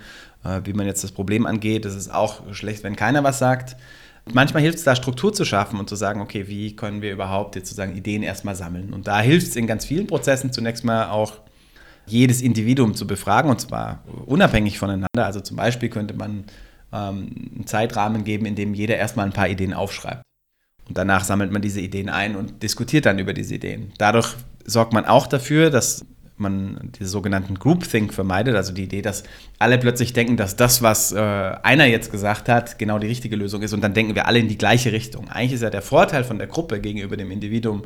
äh, 0.44 0.62
wie 0.64 0.72
man 0.72 0.86
jetzt 0.86 1.04
das 1.04 1.12
Problem 1.12 1.46
angeht. 1.46 1.84
Es 1.84 1.94
ist 1.94 2.12
auch 2.12 2.52
schlecht, 2.52 2.82
wenn 2.82 2.96
keiner 2.96 3.22
was 3.22 3.38
sagt. 3.38 3.76
Manchmal 4.32 4.64
hilft 4.64 4.78
es 4.78 4.84
da, 4.84 4.96
Struktur 4.96 5.32
zu 5.32 5.44
schaffen 5.44 5.78
und 5.78 5.88
zu 5.88 5.94
sagen, 5.94 6.20
okay, 6.20 6.48
wie 6.48 6.74
können 6.74 7.00
wir 7.00 7.12
überhaupt 7.12 7.54
jetzt 7.54 7.68
sozusagen 7.68 7.94
Ideen 7.94 8.24
erstmal 8.24 8.56
sammeln. 8.56 8.92
Und 8.92 9.06
da 9.06 9.20
hilft 9.20 9.48
es 9.48 9.54
in 9.54 9.68
ganz 9.68 9.84
vielen 9.84 10.08
Prozessen 10.08 10.50
zunächst 10.50 10.82
mal 10.82 11.10
auch 11.10 11.34
jedes 12.06 12.42
Individuum 12.42 12.94
zu 12.94 13.06
befragen 13.06 13.50
und 13.50 13.60
zwar 13.60 14.04
unabhängig 14.26 14.78
voneinander. 14.78 15.24
Also 15.24 15.40
zum 15.40 15.56
Beispiel 15.56 15.88
könnte 15.88 16.14
man 16.14 16.44
ähm, 16.92 17.50
einen 17.54 17.66
Zeitrahmen 17.66 18.24
geben, 18.24 18.46
in 18.46 18.54
dem 18.54 18.74
jeder 18.74 18.96
erstmal 18.96 19.26
ein 19.26 19.32
paar 19.32 19.48
Ideen 19.48 19.74
aufschreibt. 19.74 20.22
Und 20.88 20.98
danach 20.98 21.24
sammelt 21.24 21.50
man 21.50 21.62
diese 21.62 21.80
Ideen 21.80 22.08
ein 22.08 22.36
und 22.36 22.62
diskutiert 22.62 23.06
dann 23.06 23.18
über 23.18 23.32
diese 23.32 23.54
Ideen. 23.54 23.92
Dadurch 23.98 24.34
sorgt 24.64 24.92
man 24.92 25.06
auch 25.06 25.26
dafür, 25.26 25.70
dass 25.70 26.04
man 26.36 26.90
die 26.98 27.04
sogenannten 27.04 27.58
Groupthink 27.58 28.12
vermeidet, 28.12 28.56
also 28.56 28.72
die 28.72 28.84
Idee, 28.84 29.02
dass 29.02 29.22
alle 29.58 29.78
plötzlich 29.78 30.12
denken, 30.12 30.36
dass 30.36 30.56
das, 30.56 30.82
was 30.82 31.12
äh, 31.12 31.18
einer 31.18 31.86
jetzt 31.86 32.10
gesagt 32.10 32.48
hat, 32.48 32.78
genau 32.78 32.98
die 32.98 33.06
richtige 33.06 33.36
Lösung 33.36 33.62
ist 33.62 33.72
und 33.72 33.82
dann 33.82 33.94
denken 33.94 34.14
wir 34.14 34.26
alle 34.26 34.40
in 34.40 34.48
die 34.48 34.58
gleiche 34.58 34.92
Richtung. 34.92 35.28
Eigentlich 35.28 35.52
ist 35.52 35.62
ja 35.62 35.70
der 35.70 35.82
Vorteil 35.82 36.24
von 36.24 36.38
der 36.38 36.48
Gruppe 36.48 36.80
gegenüber 36.80 37.16
dem 37.16 37.30
Individuum, 37.30 37.84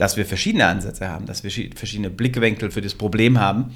dass 0.00 0.16
wir 0.16 0.24
verschiedene 0.24 0.64
Ansätze 0.64 1.10
haben, 1.10 1.26
dass 1.26 1.44
wir 1.44 1.50
verschiedene 1.74 2.08
Blickwinkel 2.08 2.70
für 2.70 2.80
das 2.80 2.94
Problem 2.94 3.38
haben. 3.38 3.74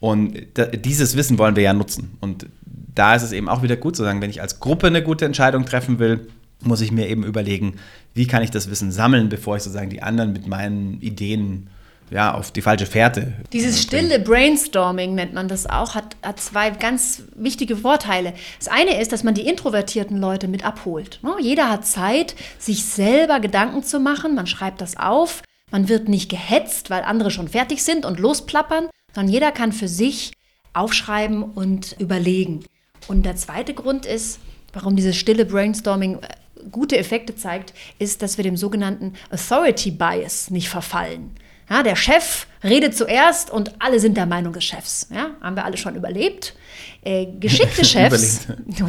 Und 0.00 0.46
dieses 0.86 1.18
Wissen 1.18 1.36
wollen 1.36 1.54
wir 1.54 1.62
ja 1.62 1.74
nutzen. 1.74 2.16
Und 2.20 2.46
da 2.94 3.14
ist 3.14 3.22
es 3.22 3.32
eben 3.32 3.46
auch 3.50 3.62
wieder 3.62 3.76
gut 3.76 3.94
zu 3.94 4.02
sagen, 4.02 4.22
wenn 4.22 4.30
ich 4.30 4.40
als 4.40 4.58
Gruppe 4.58 4.86
eine 4.86 5.02
gute 5.02 5.26
Entscheidung 5.26 5.66
treffen 5.66 5.98
will, 5.98 6.26
muss 6.62 6.80
ich 6.80 6.92
mir 6.92 7.08
eben 7.08 7.24
überlegen, 7.24 7.74
wie 8.14 8.26
kann 8.26 8.42
ich 8.42 8.50
das 8.50 8.70
Wissen 8.70 8.90
sammeln, 8.90 9.28
bevor 9.28 9.58
ich 9.58 9.62
sozusagen 9.62 9.90
die 9.90 10.02
anderen 10.02 10.32
mit 10.32 10.46
meinen 10.46 10.98
Ideen 11.02 11.68
ja, 12.10 12.32
auf 12.32 12.50
die 12.52 12.62
falsche 12.62 12.86
Fährte. 12.86 13.34
Dieses 13.52 13.82
stille 13.82 14.18
Brainstorming 14.18 15.14
nennt 15.14 15.34
man 15.34 15.46
das 15.46 15.68
auch, 15.68 15.94
hat, 15.94 16.16
hat 16.22 16.40
zwei 16.40 16.70
ganz 16.70 17.22
wichtige 17.36 17.76
Vorteile. 17.76 18.32
Das 18.58 18.68
eine 18.68 18.98
ist, 18.98 19.12
dass 19.12 19.24
man 19.24 19.34
die 19.34 19.46
introvertierten 19.46 20.16
Leute 20.16 20.48
mit 20.48 20.64
abholt. 20.64 21.20
Ne? 21.22 21.34
Jeder 21.38 21.68
hat 21.68 21.86
Zeit, 21.86 22.34
sich 22.58 22.86
selber 22.86 23.40
Gedanken 23.40 23.82
zu 23.82 24.00
machen, 24.00 24.34
man 24.34 24.46
schreibt 24.46 24.80
das 24.80 24.96
auf, 24.96 25.42
man 25.70 25.88
wird 25.88 26.08
nicht 26.08 26.28
gehetzt, 26.28 26.90
weil 26.90 27.02
andere 27.02 27.30
schon 27.30 27.48
fertig 27.48 27.82
sind 27.82 28.04
und 28.04 28.18
losplappern, 28.18 28.88
sondern 29.14 29.32
jeder 29.32 29.52
kann 29.52 29.72
für 29.72 29.88
sich 29.88 30.32
aufschreiben 30.72 31.42
und 31.42 31.96
überlegen. 31.98 32.64
Und 33.08 33.24
der 33.24 33.36
zweite 33.36 33.74
Grund 33.74 34.06
ist, 34.06 34.38
warum 34.72 34.96
dieses 34.96 35.16
stille 35.16 35.44
Brainstorming 35.44 36.18
äh, 36.18 36.28
gute 36.70 36.96
Effekte 36.96 37.34
zeigt, 37.34 37.74
ist, 37.98 38.22
dass 38.22 38.36
wir 38.36 38.44
dem 38.44 38.56
sogenannten 38.56 39.14
Authority 39.30 39.90
Bias 39.90 40.50
nicht 40.50 40.68
verfallen. 40.68 41.32
Ja, 41.68 41.82
der 41.84 41.96
Chef 41.96 42.46
redet 42.64 42.96
zuerst 42.96 43.50
und 43.50 43.80
alle 43.80 44.00
sind 44.00 44.16
der 44.16 44.26
Meinung 44.26 44.52
des 44.52 44.64
Chefs. 44.64 45.08
Ja, 45.14 45.30
haben 45.40 45.54
wir 45.54 45.64
alle 45.64 45.76
schon 45.76 45.94
überlebt. 45.94 46.54
Äh, 47.02 47.26
geschickte 47.38 47.84
Chefs, 47.84 48.46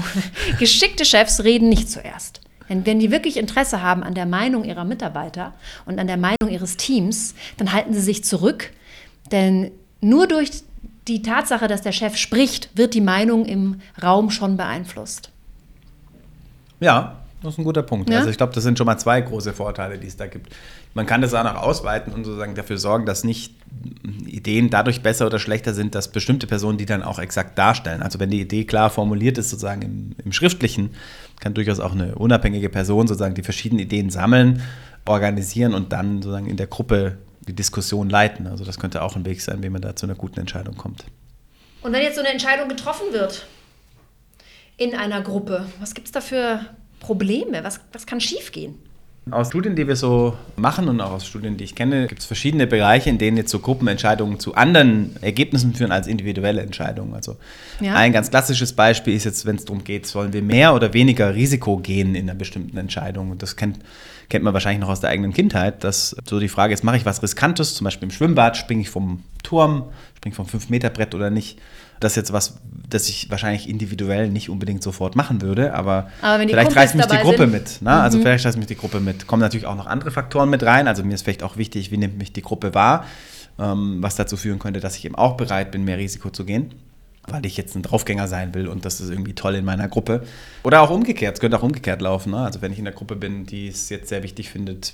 geschickte 0.59 1.05
Chefs 1.05 1.43
reden 1.43 1.69
nicht 1.69 1.89
zuerst. 1.89 2.40
Denn 2.71 2.85
wenn 2.85 2.99
die 2.99 3.11
wirklich 3.11 3.35
Interesse 3.35 3.81
haben 3.81 4.01
an 4.01 4.13
der 4.13 4.25
Meinung 4.25 4.63
ihrer 4.63 4.85
Mitarbeiter 4.85 5.51
und 5.85 5.99
an 5.99 6.07
der 6.07 6.15
Meinung 6.15 6.47
ihres 6.49 6.77
Teams, 6.77 7.35
dann 7.57 7.73
halten 7.73 7.93
sie 7.93 7.99
sich 7.99 8.23
zurück. 8.23 8.71
Denn 9.29 9.71
nur 9.99 10.25
durch 10.25 10.63
die 11.09 11.21
Tatsache, 11.21 11.67
dass 11.67 11.81
der 11.81 11.91
Chef 11.91 12.15
spricht, 12.15 12.69
wird 12.73 12.93
die 12.93 13.01
Meinung 13.01 13.45
im 13.45 13.81
Raum 14.01 14.29
schon 14.29 14.55
beeinflusst. 14.55 15.31
Ja, 16.79 17.20
Das 17.41 17.53
ist 17.53 17.57
ein 17.57 17.63
guter 17.63 17.81
Punkt. 17.81 18.09
Ja? 18.09 18.19
Also 18.19 18.29
ich 18.29 18.37
glaube, 18.37 18.53
das 18.53 18.63
sind 18.63 18.77
schon 18.77 18.85
mal 18.85 18.97
zwei 18.97 19.19
große 19.19 19.53
Vorteile, 19.53 19.97
die 19.97 20.07
es 20.07 20.15
da 20.15 20.27
gibt. 20.27 20.53
Man 20.93 21.05
kann 21.05 21.21
das 21.21 21.33
auch 21.33 21.43
noch 21.43 21.55
ausweiten 21.55 22.13
und 22.13 22.23
sozusagen 22.23 22.53
dafür 22.53 22.77
sorgen, 22.77 23.05
dass 23.05 23.23
nicht 23.23 23.55
Ideen 24.27 24.69
dadurch 24.69 25.01
besser 25.01 25.25
oder 25.25 25.39
schlechter 25.39 25.73
sind, 25.73 25.95
dass 25.95 26.11
bestimmte 26.11 26.45
Personen 26.45 26.77
die 26.77 26.85
dann 26.85 27.01
auch 27.01 27.17
exakt 27.17 27.57
darstellen. 27.57 28.03
Also 28.03 28.19
wenn 28.19 28.29
die 28.29 28.41
Idee 28.41 28.65
klar 28.65 28.89
formuliert 28.89 29.37
ist, 29.37 29.49
sozusagen 29.49 29.81
im, 29.81 30.15
im 30.23 30.31
Schriftlichen, 30.31 30.91
kann 31.39 31.55
durchaus 31.55 31.79
auch 31.79 31.93
eine 31.93 32.15
unabhängige 32.15 32.69
Person 32.69 33.07
sozusagen 33.07 33.33
die 33.33 33.43
verschiedenen 33.43 33.81
Ideen 33.81 34.11
sammeln, 34.11 34.61
organisieren 35.05 35.73
und 35.73 35.91
dann 35.91 36.21
sozusagen 36.21 36.47
in 36.47 36.57
der 36.57 36.67
Gruppe 36.67 37.17
die 37.47 37.53
Diskussion 37.53 38.09
leiten. 38.09 38.45
Also 38.45 38.63
das 38.63 38.79
könnte 38.79 39.01
auch 39.01 39.15
ein 39.15 39.25
Weg 39.25 39.41
sein, 39.41 39.63
wie 39.63 39.69
man 39.69 39.81
da 39.81 39.95
zu 39.95 40.05
einer 40.05 40.15
guten 40.15 40.39
Entscheidung 40.39 40.77
kommt. 40.77 41.05
Und 41.81 41.93
wenn 41.93 42.03
jetzt 42.03 42.15
so 42.15 42.21
eine 42.21 42.29
Entscheidung 42.29 42.69
getroffen 42.69 43.07
wird 43.11 43.47
in 44.77 44.93
einer 44.95 45.21
Gruppe, 45.21 45.65
was 45.79 45.95
gibt 45.95 46.07
es 46.07 46.11
da 46.11 46.21
für 46.21 46.61
Probleme? 47.01 47.63
Was, 47.63 47.81
was 47.91 48.05
kann 48.05 48.21
schiefgehen? 48.21 48.75
Aus 49.29 49.49
Studien, 49.49 49.75
die 49.75 49.87
wir 49.87 49.95
so 49.95 50.35
machen 50.55 50.87
und 50.89 50.99
auch 50.99 51.11
aus 51.11 51.27
Studien, 51.27 51.55
die 51.55 51.63
ich 51.63 51.75
kenne, 51.75 52.07
gibt 52.07 52.21
es 52.21 52.25
verschiedene 52.25 52.65
Bereiche, 52.65 53.07
in 53.11 53.19
denen 53.19 53.37
jetzt 53.37 53.51
so 53.51 53.59
Gruppenentscheidungen 53.59 54.39
zu 54.39 54.55
anderen 54.55 55.15
Ergebnissen 55.21 55.75
führen 55.75 55.91
als 55.91 56.07
individuelle 56.07 56.61
Entscheidungen. 56.61 57.13
Also 57.13 57.37
Ja. 57.79 57.93
ein 57.93 58.13
ganz 58.13 58.31
klassisches 58.31 58.73
Beispiel 58.73 59.13
ist 59.15 59.25
jetzt, 59.25 59.45
wenn 59.45 59.57
es 59.57 59.65
darum 59.65 59.83
geht, 59.83 60.07
sollen 60.07 60.33
wir 60.33 60.41
mehr 60.41 60.73
oder 60.73 60.95
weniger 60.95 61.35
Risiko 61.35 61.77
gehen 61.77 62.15
in 62.15 62.27
einer 62.29 62.37
bestimmten 62.37 62.77
Entscheidung. 62.77 63.29
Und 63.29 63.43
das 63.43 63.55
kennt, 63.55 63.77
kennt 64.29 64.43
man 64.43 64.53
wahrscheinlich 64.55 64.81
noch 64.81 64.89
aus 64.89 65.01
der 65.01 65.11
eigenen 65.11 65.33
Kindheit, 65.33 65.83
dass 65.83 66.15
so 66.27 66.39
die 66.39 66.49
Frage 66.49 66.73
ist, 66.73 66.83
mache 66.83 66.97
ich 66.97 67.05
was 67.05 67.21
Riskantes, 67.21 67.75
zum 67.75 67.85
Beispiel 67.85 68.07
im 68.07 68.11
Schwimmbad, 68.11 68.57
springe 68.57 68.81
ich 68.81 68.89
vom 68.89 69.21
Turm, 69.51 69.89
springe 70.15 70.33
vom 70.33 70.45
5-Meter-Brett 70.45 71.13
oder 71.13 71.29
nicht. 71.29 71.59
Das 71.99 72.13
ist 72.13 72.15
jetzt 72.15 72.31
was, 72.31 72.61
das 72.89 73.09
ich 73.09 73.29
wahrscheinlich 73.29 73.67
individuell 73.67 74.29
nicht 74.29 74.49
unbedingt 74.49 74.81
sofort 74.81 75.17
machen 75.17 75.41
würde, 75.41 75.73
aber, 75.73 76.09
Aber 76.21 76.41
vielleicht 76.41 76.73
reißt 76.73 76.95
mich 76.95 77.05
die 77.05 77.17
Gruppe 77.17 77.39
sind. 77.39 77.51
mit. 77.51 77.81
Ne? 77.81 77.91
Also 77.91 78.19
vielleicht 78.19 78.45
reißt 78.45 78.57
mich 78.57 78.67
die 78.67 78.77
Gruppe 78.77 79.01
mit. 79.01 79.27
Kommen 79.27 79.41
natürlich 79.41 79.65
auch 79.65 79.75
noch 79.75 79.87
andere 79.87 80.09
Faktoren 80.09 80.49
mit 80.49 80.63
rein. 80.63 80.87
Also 80.87 81.03
mir 81.03 81.13
ist 81.13 81.23
vielleicht 81.23 81.43
auch 81.43 81.57
wichtig, 81.57 81.91
wie 81.91 81.97
nimmt 81.97 82.17
mich 82.17 82.31
die 82.31 82.41
Gruppe 82.41 82.73
wahr, 82.73 83.05
ähm, 83.59 83.97
was 83.99 84.15
dazu 84.15 84.37
führen 84.37 84.57
könnte, 84.57 84.79
dass 84.79 84.95
ich 84.95 85.03
eben 85.03 85.15
auch 85.15 85.35
bereit 85.35 85.69
bin, 85.71 85.83
mehr 85.83 85.97
Risiko 85.97 86.29
zu 86.29 86.45
gehen, 86.45 86.73
weil 87.27 87.45
ich 87.45 87.57
jetzt 87.57 87.75
ein 87.75 87.83
Draufgänger 87.83 88.29
sein 88.29 88.53
will 88.53 88.69
und 88.69 88.85
das 88.85 89.01
ist 89.01 89.09
irgendwie 89.09 89.35
toll 89.35 89.55
in 89.55 89.65
meiner 89.65 89.89
Gruppe. 89.89 90.23
Oder 90.63 90.79
auch 90.81 90.91
umgekehrt, 90.91 91.35
es 91.35 91.41
könnte 91.41 91.59
auch 91.59 91.63
umgekehrt 91.63 92.01
laufen. 92.01 92.31
Ne? 92.31 92.37
Also 92.37 92.61
wenn 92.61 92.71
ich 92.71 92.79
in 92.79 92.85
der 92.85 92.93
Gruppe 92.93 93.17
bin, 93.17 93.45
die 93.45 93.67
es 93.67 93.89
jetzt 93.89 94.07
sehr 94.07 94.23
wichtig 94.23 94.49
findet, 94.49 94.93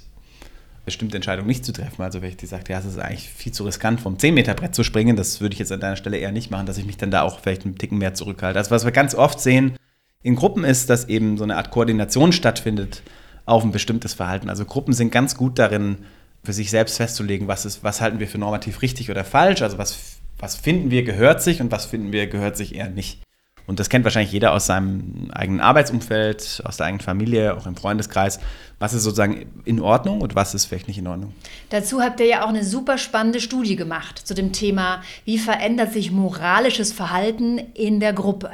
bestimmte 0.88 1.18
Entscheidungen 1.18 1.48
nicht 1.48 1.66
zu 1.66 1.74
treffen. 1.74 2.02
Also 2.02 2.22
wenn 2.22 2.30
ich 2.30 2.38
die 2.38 2.48
sagt, 2.48 2.70
ja, 2.70 2.80
es 2.80 2.86
ist 2.86 2.98
eigentlich 2.98 3.30
viel 3.30 3.52
zu 3.52 3.66
riskant, 3.66 4.02
vom 4.02 4.16
10-Meter-Brett 4.16 4.74
zu 4.74 4.84
springen, 4.84 5.16
das 5.16 5.42
würde 5.42 5.54
ich 5.54 5.60
jetzt 5.60 5.72
an 5.72 5.82
deiner 5.82 5.98
Stelle 5.98 6.18
eher 6.18 6.32
nicht 6.32 6.50
machen, 6.50 6.66
dass 6.66 6.78
ich 6.78 6.86
mich 6.86 6.98
dann 6.98 7.12
da 7.12 7.22
auch 7.22 7.42
vielleicht 7.42 7.66
einen 7.66 7.78
Ticken 7.78 7.98
mehr 7.98 8.14
zurückhalte. 8.14 8.58
Also 8.58 8.72
was 8.72 8.86
wir 8.86 8.92
ganz 8.92 9.14
oft 9.14 9.40
sehen 9.40 9.76
in 10.24 10.36
Gruppen 10.36 10.64
ist, 10.64 10.90
dass 10.90 11.10
eben 11.10 11.38
so 11.38 11.44
eine 11.44 11.58
Art 11.58 11.72
Koordination 11.72 12.32
stattfindet 12.32 13.04
auf 13.46 13.64
ein 13.64 13.72
bestimmtes 13.72 14.14
Verhalten. 14.14 14.50
Also 14.50 14.66
Gruppen 14.66 14.94
sind 14.94 15.12
ganz 15.12 15.36
gut 15.36 15.60
darin, 15.60 15.98
für 16.44 16.54
sich 16.54 16.70
selbst 16.70 16.96
festzulegen, 16.96 17.50
was, 17.50 17.66
ist, 17.66 17.84
was 17.84 18.00
halten 18.00 18.20
wir 18.20 18.28
für 18.28 18.38
normativ 18.38 18.82
richtig 18.82 19.12
oder 19.12 19.26
falsch, 19.26 19.62
also 19.62 19.78
was, 19.78 20.20
was 20.40 20.56
finden 20.56 20.90
wir 20.90 21.04
gehört 21.04 21.42
sich 21.42 21.62
und 21.62 21.72
was 21.72 21.86
finden 21.86 22.14
wir 22.14 22.28
gehört 22.28 22.56
sich 22.56 22.76
eher 22.76 22.90
nicht. 22.90 23.22
Und 23.68 23.82
das 23.82 23.90
kennt 23.90 24.06
wahrscheinlich 24.06 24.32
jeder 24.32 24.54
aus 24.54 24.66
seinem 24.66 25.30
eigenen 25.34 25.60
Arbeitsumfeld, 25.60 26.62
aus 26.64 26.78
der 26.78 26.86
eigenen 26.86 27.02
Familie, 27.02 27.56
auch 27.56 27.68
im 27.68 27.76
Freundeskreis. 27.76 28.40
Was 28.80 28.94
ist 28.94 29.04
sozusagen 29.04 29.46
in 29.66 29.82
Ordnung 29.82 30.22
und 30.22 30.36
was 30.36 30.56
ist 30.56 30.66
vielleicht 30.66 30.88
nicht 30.88 30.98
in 30.98 31.08
Ordnung? 31.08 31.34
Dazu 31.70 32.02
habt 32.02 32.22
ihr 32.22 32.28
ja 32.28 32.46
auch 32.46 32.50
eine 32.50 32.64
super 32.64 32.98
spannende 32.98 33.42
Studie 33.42 33.76
gemacht 33.76 34.20
zu 34.20 34.34
dem 34.34 34.54
Thema, 34.54 35.02
wie 35.26 35.38
verändert 35.38 35.92
sich 35.92 36.12
moralisches 36.12 36.94
Verhalten 36.94 37.60
in 37.74 38.00
der 38.00 38.14
Gruppe. 38.14 38.52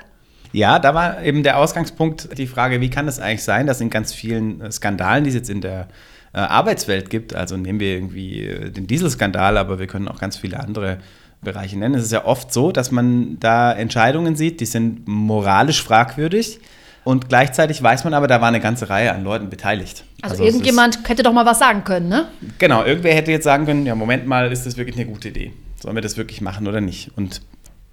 Ja, 0.52 0.80
da 0.80 0.94
war 0.94 1.24
eben 1.24 1.44
der 1.44 1.58
Ausgangspunkt 1.58 2.38
die 2.38 2.48
Frage, 2.48 2.82
wie 2.82 2.90
kann 2.90 3.08
es 3.08 3.20
eigentlich 3.20 3.44
sein, 3.44 3.68
dass 3.68 3.82
in 3.82 3.90
ganz 3.90 4.14
vielen 4.14 4.62
äh, 4.62 4.72
Skandalen, 4.72 5.24
die 5.24 5.30
es 5.30 5.36
jetzt 5.36 5.50
in 5.50 5.62
der 5.62 5.88
äh, 6.34 6.40
Arbeitswelt 6.40 7.10
gibt, 7.10 7.36
also 7.36 7.58
nehmen 7.58 7.80
wir 7.80 7.96
irgendwie 7.96 8.42
äh, 8.42 8.70
den 8.70 8.88
Dieselskandal, 8.88 9.58
aber 9.58 9.80
wir 9.80 9.88
können 9.88 10.08
auch 10.08 10.20
ganz 10.20 10.38
viele 10.38 10.60
andere 10.60 11.00
Bereiche 11.44 11.78
nennen. 11.78 11.96
Es 11.96 12.04
ist 12.04 12.12
ja 12.12 12.26
oft 12.26 12.52
so, 12.54 12.72
dass 12.72 12.92
man 12.92 13.38
da 13.40 13.72
Entscheidungen 13.74 14.36
sieht, 14.36 14.60
die 14.62 14.66
sind 14.66 15.08
moralisch 15.08 15.84
fragwürdig 15.84 16.60
und 17.04 17.30
gleichzeitig 17.30 17.82
weiß 17.84 18.04
man 18.06 18.14
aber, 18.14 18.28
da 18.28 18.42
war 18.42 18.48
eine 18.48 18.60
ganze 18.60 18.90
Reihe 18.90 19.14
an 19.14 19.24
Leuten 19.24 19.50
beteiligt. 19.50 20.04
Also, 20.22 20.44
ist- 20.44 20.50
irgendjemand 20.54 21.00
hätte 21.08 21.22
doch 21.24 21.34
mal 21.34 21.46
was 21.46 21.60
sagen 21.60 21.84
können, 21.84 22.08
ne? 22.10 22.28
Genau, 22.60 22.84
irgendwer 22.86 23.14
hätte 23.14 23.32
jetzt 23.32 23.44
sagen 23.44 23.66
können, 23.66 23.86
ja, 23.86 23.94
Moment 23.96 24.26
mal, 24.26 24.52
ist 24.52 24.66
das 24.66 24.78
wirklich 24.78 24.96
eine 24.96 25.06
gute 25.06 25.30
Idee? 25.30 25.52
Sollen 25.82 25.96
wir 25.96 26.02
das 26.02 26.16
wirklich 26.18 26.40
machen 26.42 26.68
oder 26.68 26.80
nicht? 26.82 27.12
Und 27.18 27.42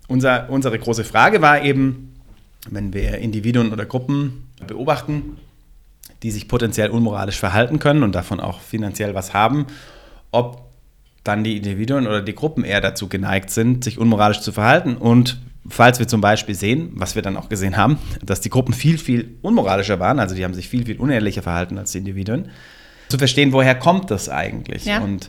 unser, 0.06 0.48
unsere 0.50 0.78
große 0.78 1.02
Frage 1.04 1.42
war 1.42 1.62
eben, 1.62 2.14
wenn 2.68 2.92
wir 2.94 3.18
Individuen 3.18 3.72
oder 3.72 3.84
Gruppen 3.84 4.48
beobachten, 4.66 5.38
die 6.22 6.30
sich 6.30 6.46
potenziell 6.48 6.90
unmoralisch 6.90 7.38
verhalten 7.38 7.78
können 7.78 8.02
und 8.02 8.14
davon 8.14 8.38
auch 8.40 8.60
finanziell 8.60 9.14
was 9.14 9.32
haben, 9.34 9.66
ob 10.30 10.69
dann 11.24 11.44
die 11.44 11.56
Individuen 11.56 12.06
oder 12.06 12.22
die 12.22 12.34
Gruppen 12.34 12.64
eher 12.64 12.80
dazu 12.80 13.08
geneigt 13.08 13.50
sind, 13.50 13.84
sich 13.84 13.98
unmoralisch 13.98 14.40
zu 14.40 14.52
verhalten. 14.52 14.96
Und 14.96 15.38
falls 15.68 15.98
wir 15.98 16.08
zum 16.08 16.20
Beispiel 16.20 16.54
sehen, 16.54 16.90
was 16.94 17.14
wir 17.14 17.22
dann 17.22 17.36
auch 17.36 17.48
gesehen 17.48 17.76
haben, 17.76 17.98
dass 18.22 18.40
die 18.40 18.50
Gruppen 18.50 18.72
viel, 18.72 18.98
viel 18.98 19.36
unmoralischer 19.42 20.00
waren, 20.00 20.18
also 20.18 20.34
die 20.34 20.44
haben 20.44 20.54
sich 20.54 20.68
viel, 20.68 20.86
viel 20.86 20.98
unehrlicher 20.98 21.42
verhalten 21.42 21.78
als 21.78 21.92
die 21.92 21.98
Individuen, 21.98 22.48
zu 23.08 23.18
verstehen, 23.18 23.52
woher 23.52 23.74
kommt 23.74 24.10
das 24.10 24.28
eigentlich? 24.28 24.84
Ja. 24.84 25.00
Und 25.00 25.26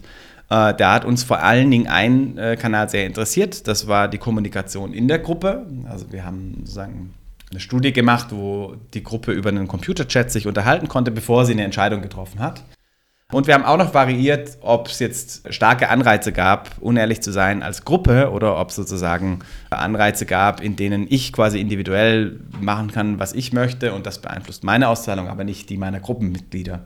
äh, 0.49 0.73
da 0.73 0.93
hat 0.93 1.03
uns 1.03 1.23
vor 1.23 1.39
allen 1.39 1.69
Dingen 1.71 1.87
ein 1.87 2.37
äh, 2.37 2.55
Kanal 2.55 2.89
sehr 2.89 3.05
interessiert, 3.05 3.67
das 3.67 3.87
war 3.87 4.07
die 4.07 4.19
Kommunikation 4.19 4.93
in 4.93 5.07
der 5.07 5.19
Gruppe. 5.19 5.65
Also 5.89 6.11
wir 6.11 6.23
haben 6.23 6.55
sozusagen 6.59 7.13
eine 7.49 7.59
Studie 7.59 7.91
gemacht, 7.91 8.27
wo 8.31 8.75
die 8.93 9.03
Gruppe 9.03 9.33
über 9.33 9.49
einen 9.49 9.67
Computerchat 9.67 10.31
sich 10.31 10.47
unterhalten 10.47 10.87
konnte, 10.87 11.11
bevor 11.11 11.45
sie 11.45 11.53
eine 11.53 11.63
Entscheidung 11.63 12.01
getroffen 12.01 12.39
hat. 12.39 12.63
Und 13.31 13.47
wir 13.47 13.53
haben 13.53 13.63
auch 13.63 13.77
noch 13.77 13.93
variiert, 13.93 14.57
ob 14.61 14.87
es 14.87 14.99
jetzt 14.99 15.53
starke 15.53 15.89
Anreize 15.89 16.33
gab, 16.33 16.71
unehrlich 16.81 17.21
zu 17.21 17.31
sein 17.31 17.63
als 17.63 17.85
Gruppe 17.85 18.29
oder 18.31 18.59
ob 18.59 18.69
es 18.69 18.75
sozusagen 18.75 19.39
Anreize 19.69 20.25
gab, 20.25 20.61
in 20.61 20.75
denen 20.75 21.07
ich 21.09 21.31
quasi 21.31 21.61
individuell 21.61 22.41
machen 22.59 22.91
kann, 22.91 23.19
was 23.19 23.33
ich 23.33 23.53
möchte 23.53 23.93
und 23.93 24.05
das 24.05 24.19
beeinflusst 24.19 24.65
meine 24.65 24.89
Auszahlung, 24.89 25.29
aber 25.29 25.45
nicht 25.45 25.69
die 25.69 25.77
meiner 25.77 26.01
Gruppenmitglieder. 26.01 26.81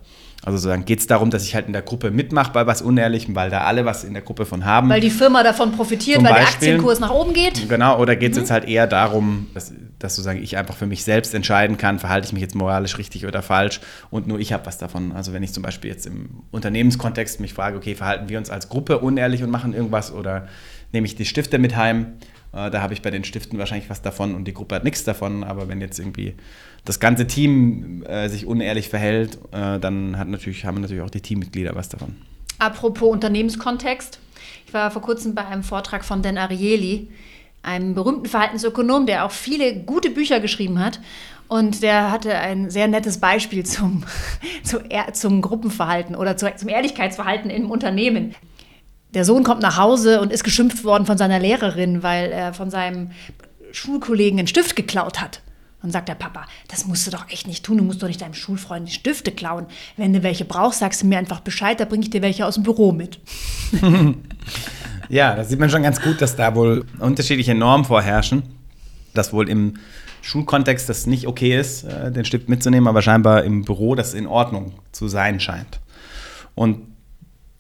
Also 0.45 0.59
sozusagen 0.59 0.85
geht 0.85 0.99
es 0.99 1.07
darum, 1.07 1.31
dass 1.31 1.43
ich 1.43 1.55
halt 1.55 1.65
in 1.65 1.73
der 1.73 1.81
Gruppe 1.81 2.11
mitmache 2.11 2.51
bei 2.53 2.67
was 2.67 2.83
Unehrlichem, 2.83 3.35
weil 3.35 3.49
da 3.49 3.61
alle 3.61 3.83
was 3.83 4.03
in 4.03 4.13
der 4.13 4.21
Gruppe 4.21 4.45
von 4.45 4.63
haben. 4.63 4.89
Weil 4.89 5.01
die 5.01 5.09
Firma 5.09 5.41
davon 5.41 5.71
profitiert, 5.71 6.17
Zum 6.17 6.25
weil 6.25 6.33
der 6.33 6.41
Beispiel. 6.41 6.69
Aktienkurs 6.69 6.99
nach 6.99 7.09
oben 7.09 7.33
geht. 7.33 7.67
Genau, 7.67 7.99
oder 7.99 8.15
geht 8.15 8.33
es 8.33 8.37
jetzt 8.37 8.51
halt 8.51 8.67
eher 8.67 8.85
darum, 8.85 9.47
dass, 9.55 9.73
dass 9.97 10.15
sozusagen 10.15 10.41
ich 10.41 10.55
einfach 10.55 10.75
für 10.75 10.85
mich 10.85 11.03
selbst 11.03 11.33
entscheiden 11.33 11.77
kann, 11.77 11.97
verhalte 11.97 12.27
ich 12.27 12.33
mich 12.33 12.43
jetzt 12.43 12.53
moralisch 12.53 12.99
richtig 12.99 13.25
oder 13.25 13.41
falsch 13.41 13.81
und 14.11 14.27
nur 14.27 14.39
ich 14.39 14.53
habe 14.53 14.67
was 14.67 14.77
davon. 14.77 15.13
Also 15.13 15.33
wenn 15.33 15.41
ich 15.41 15.51
zum 15.51 15.63
Beispiel 15.63 15.89
jetzt 15.89 16.05
im 16.05 16.43
Unternehmenskontext 16.51 17.39
mich 17.39 17.55
frage, 17.55 17.75
okay, 17.75 17.95
verhalten 17.95 18.29
wir 18.29 18.37
uns 18.37 18.51
als 18.51 18.69
Gruppe 18.69 18.99
unehrlich 18.99 19.41
und 19.41 19.49
machen 19.49 19.73
irgendwas 19.73 20.13
oder 20.13 20.47
nehme 20.91 21.07
ich 21.07 21.15
die 21.15 21.25
Stifte 21.25 21.57
mit 21.57 21.75
heim, 21.75 22.13
da 22.55 22.81
habe 22.81 22.93
ich 22.93 23.01
bei 23.01 23.12
den 23.12 23.24
Stiften 23.24 23.59
wahrscheinlich 23.59 23.89
was 23.89 24.01
davon 24.01 24.33
und 24.33 24.45
die 24.45 24.53
Gruppe 24.53 24.75
hat 24.75 24.83
nichts 24.83 25.03
davon, 25.03 25.43
aber 25.43 25.67
wenn 25.67 25.81
jetzt 25.81 26.00
irgendwie 26.00 26.33
das 26.85 27.00
ganze 27.00 27.27
Team 27.27 28.03
äh, 28.03 28.29
sich 28.29 28.45
unehrlich 28.45 28.89
verhält, 28.89 29.38
äh, 29.51 29.79
dann 29.79 30.17
hat 30.17 30.27
natürlich, 30.27 30.65
haben 30.65 30.79
natürlich 30.81 31.03
auch 31.03 31.09
die 31.09 31.21
Teammitglieder 31.21 31.75
was 31.75 31.89
davon. 31.89 32.15
Apropos 32.59 33.09
Unternehmenskontext. 33.12 34.19
Ich 34.67 34.74
war 34.74 34.91
vor 34.91 35.01
kurzem 35.01 35.35
bei 35.35 35.45
einem 35.45 35.63
Vortrag 35.63 36.05
von 36.05 36.21
Dan 36.21 36.38
Ariely, 36.38 37.09
einem 37.63 37.95
berühmten 37.95 38.27
Verhaltensökonom, 38.27 39.05
der 39.05 39.25
auch 39.25 39.31
viele 39.31 39.75
gute 39.81 40.09
Bücher 40.09 40.39
geschrieben 40.39 40.79
hat. 40.79 41.00
Und 41.47 41.83
der 41.83 42.12
hatte 42.12 42.35
ein 42.38 42.69
sehr 42.71 42.88
nettes 42.88 43.19
Beispiel 43.19 43.65
zum, 43.65 44.03
zu, 44.63 44.79
Ehr- 44.89 45.13
zum 45.13 45.41
Gruppenverhalten 45.41 46.15
oder 46.15 46.38
zu, 46.38 46.51
zum 46.55 46.69
Ehrlichkeitsverhalten 46.69 47.50
im 47.51 47.69
Unternehmen. 47.69 48.33
Der 49.15 49.25
Sohn 49.25 49.43
kommt 49.43 49.62
nach 49.62 49.77
Hause 49.77 50.22
und 50.22 50.31
ist 50.31 50.43
geschimpft 50.43 50.84
worden 50.84 51.05
von 51.05 51.17
seiner 51.17 51.39
Lehrerin, 51.39 52.03
weil 52.03 52.31
er 52.31 52.53
von 52.53 52.69
seinem 52.69 53.12
Schulkollegen 53.72 54.38
einen 54.38 54.48
Stift 54.48 54.75
geklaut 54.75 55.22
hat. 55.22 55.41
Dann 55.81 55.91
sagt 55.91 56.10
der 56.10 56.15
Papa, 56.15 56.45
das 56.67 56.86
musst 56.86 57.07
du 57.07 57.12
doch 57.12 57.29
echt 57.29 57.48
nicht 57.48 57.63
tun, 57.63 57.77
du 57.77 57.84
musst 57.84 58.03
doch 58.03 58.07
nicht 58.07 58.22
deinem 58.22 58.34
Schulfreund 58.34 58.88
die 58.88 58.93
Stifte 58.93 59.31
klauen. 59.31 59.67
Wenn 59.98 60.13
du 60.13 60.22
welche 60.22 60.43
brauchst, 60.43 60.79
sagst 60.79 61.01
du 61.01 61.07
mir 61.07 61.17
einfach 61.17 61.39
Bescheid, 61.39 61.79
da 61.79 61.86
bringe 61.86 62.03
ich 62.03 62.10
dir 62.10 62.22
welche 62.22 62.45
aus 62.45 62.55
dem 62.55 62.63
Büro 62.63 62.91
mit. 62.91 63.19
Ja, 65.10 65.36
da 65.36 65.43
sieht 65.43 65.60
man 65.60 65.69
schon 65.69 65.84
ganz 65.84 66.01
gut, 66.01 66.22
dass 66.22 66.36
da 66.36 66.55
wohl 66.55 66.86
unterschiedliche 67.00 67.53
Normen 67.53 67.86
vorherrschen. 67.86 68.43
Dass 69.13 69.34
wohl 69.34 69.50
im 69.50 69.75
Schulkontext 70.22 70.89
das 70.89 71.05
nicht 71.05 71.27
okay 71.27 71.60
ist, 71.60 71.84
äh, 71.84 72.12
den 72.12 72.25
Stift 72.25 72.50
mitzunehmen, 72.50 72.88
aber 72.88 73.01
scheinbar 73.01 73.43
im 73.43 73.63
Büro 73.63 73.95
das 73.95 74.13
in 74.13 74.25
Ordnung 74.25 74.74
zu 74.91 75.07
sein 75.07 75.39
scheint. 75.39 75.79
Und 76.55 76.94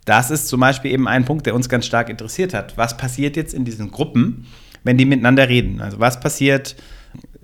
das 0.05 0.29
ist 0.31 0.47
zum 0.47 0.59
Beispiel 0.59 0.91
eben 0.91 1.07
ein 1.07 1.25
Punkt, 1.25 1.45
der 1.45 1.55
uns 1.55 1.67
ganz 1.67 1.85
stark 1.85 2.09
interessiert 2.09 2.53
hat. 2.53 2.77
Was 2.77 2.95
passiert 2.95 3.35
jetzt 3.35 3.53
in 3.53 3.65
diesen 3.65 3.91
Gruppen, 3.91 4.45
wenn 4.83 4.97
die 4.97 5.05
miteinander 5.05 5.49
reden? 5.49 5.81
Also 5.81 5.99
was 5.99 6.19
passiert 6.19 6.75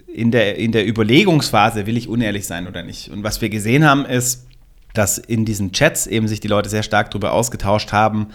in 0.07 0.31
der, 0.31 0.57
in 0.57 0.71
der 0.71 0.87
Überlegungsphase, 0.87 1.85
will 1.87 1.97
ich 1.97 2.07
unehrlich 2.07 2.45
sein 2.45 2.67
oder 2.67 2.83
nicht? 2.83 3.09
Und 3.09 3.23
was 3.23 3.41
wir 3.41 3.49
gesehen 3.49 3.85
haben, 3.85 4.05
ist, 4.05 4.45
dass 4.93 5.17
in 5.17 5.45
diesen 5.45 5.71
Chats 5.71 6.05
eben 6.05 6.27
sich 6.27 6.39
die 6.39 6.47
Leute 6.47 6.69
sehr 6.69 6.83
stark 6.83 7.11
darüber 7.11 7.31
ausgetauscht 7.33 7.93
haben, 7.93 8.27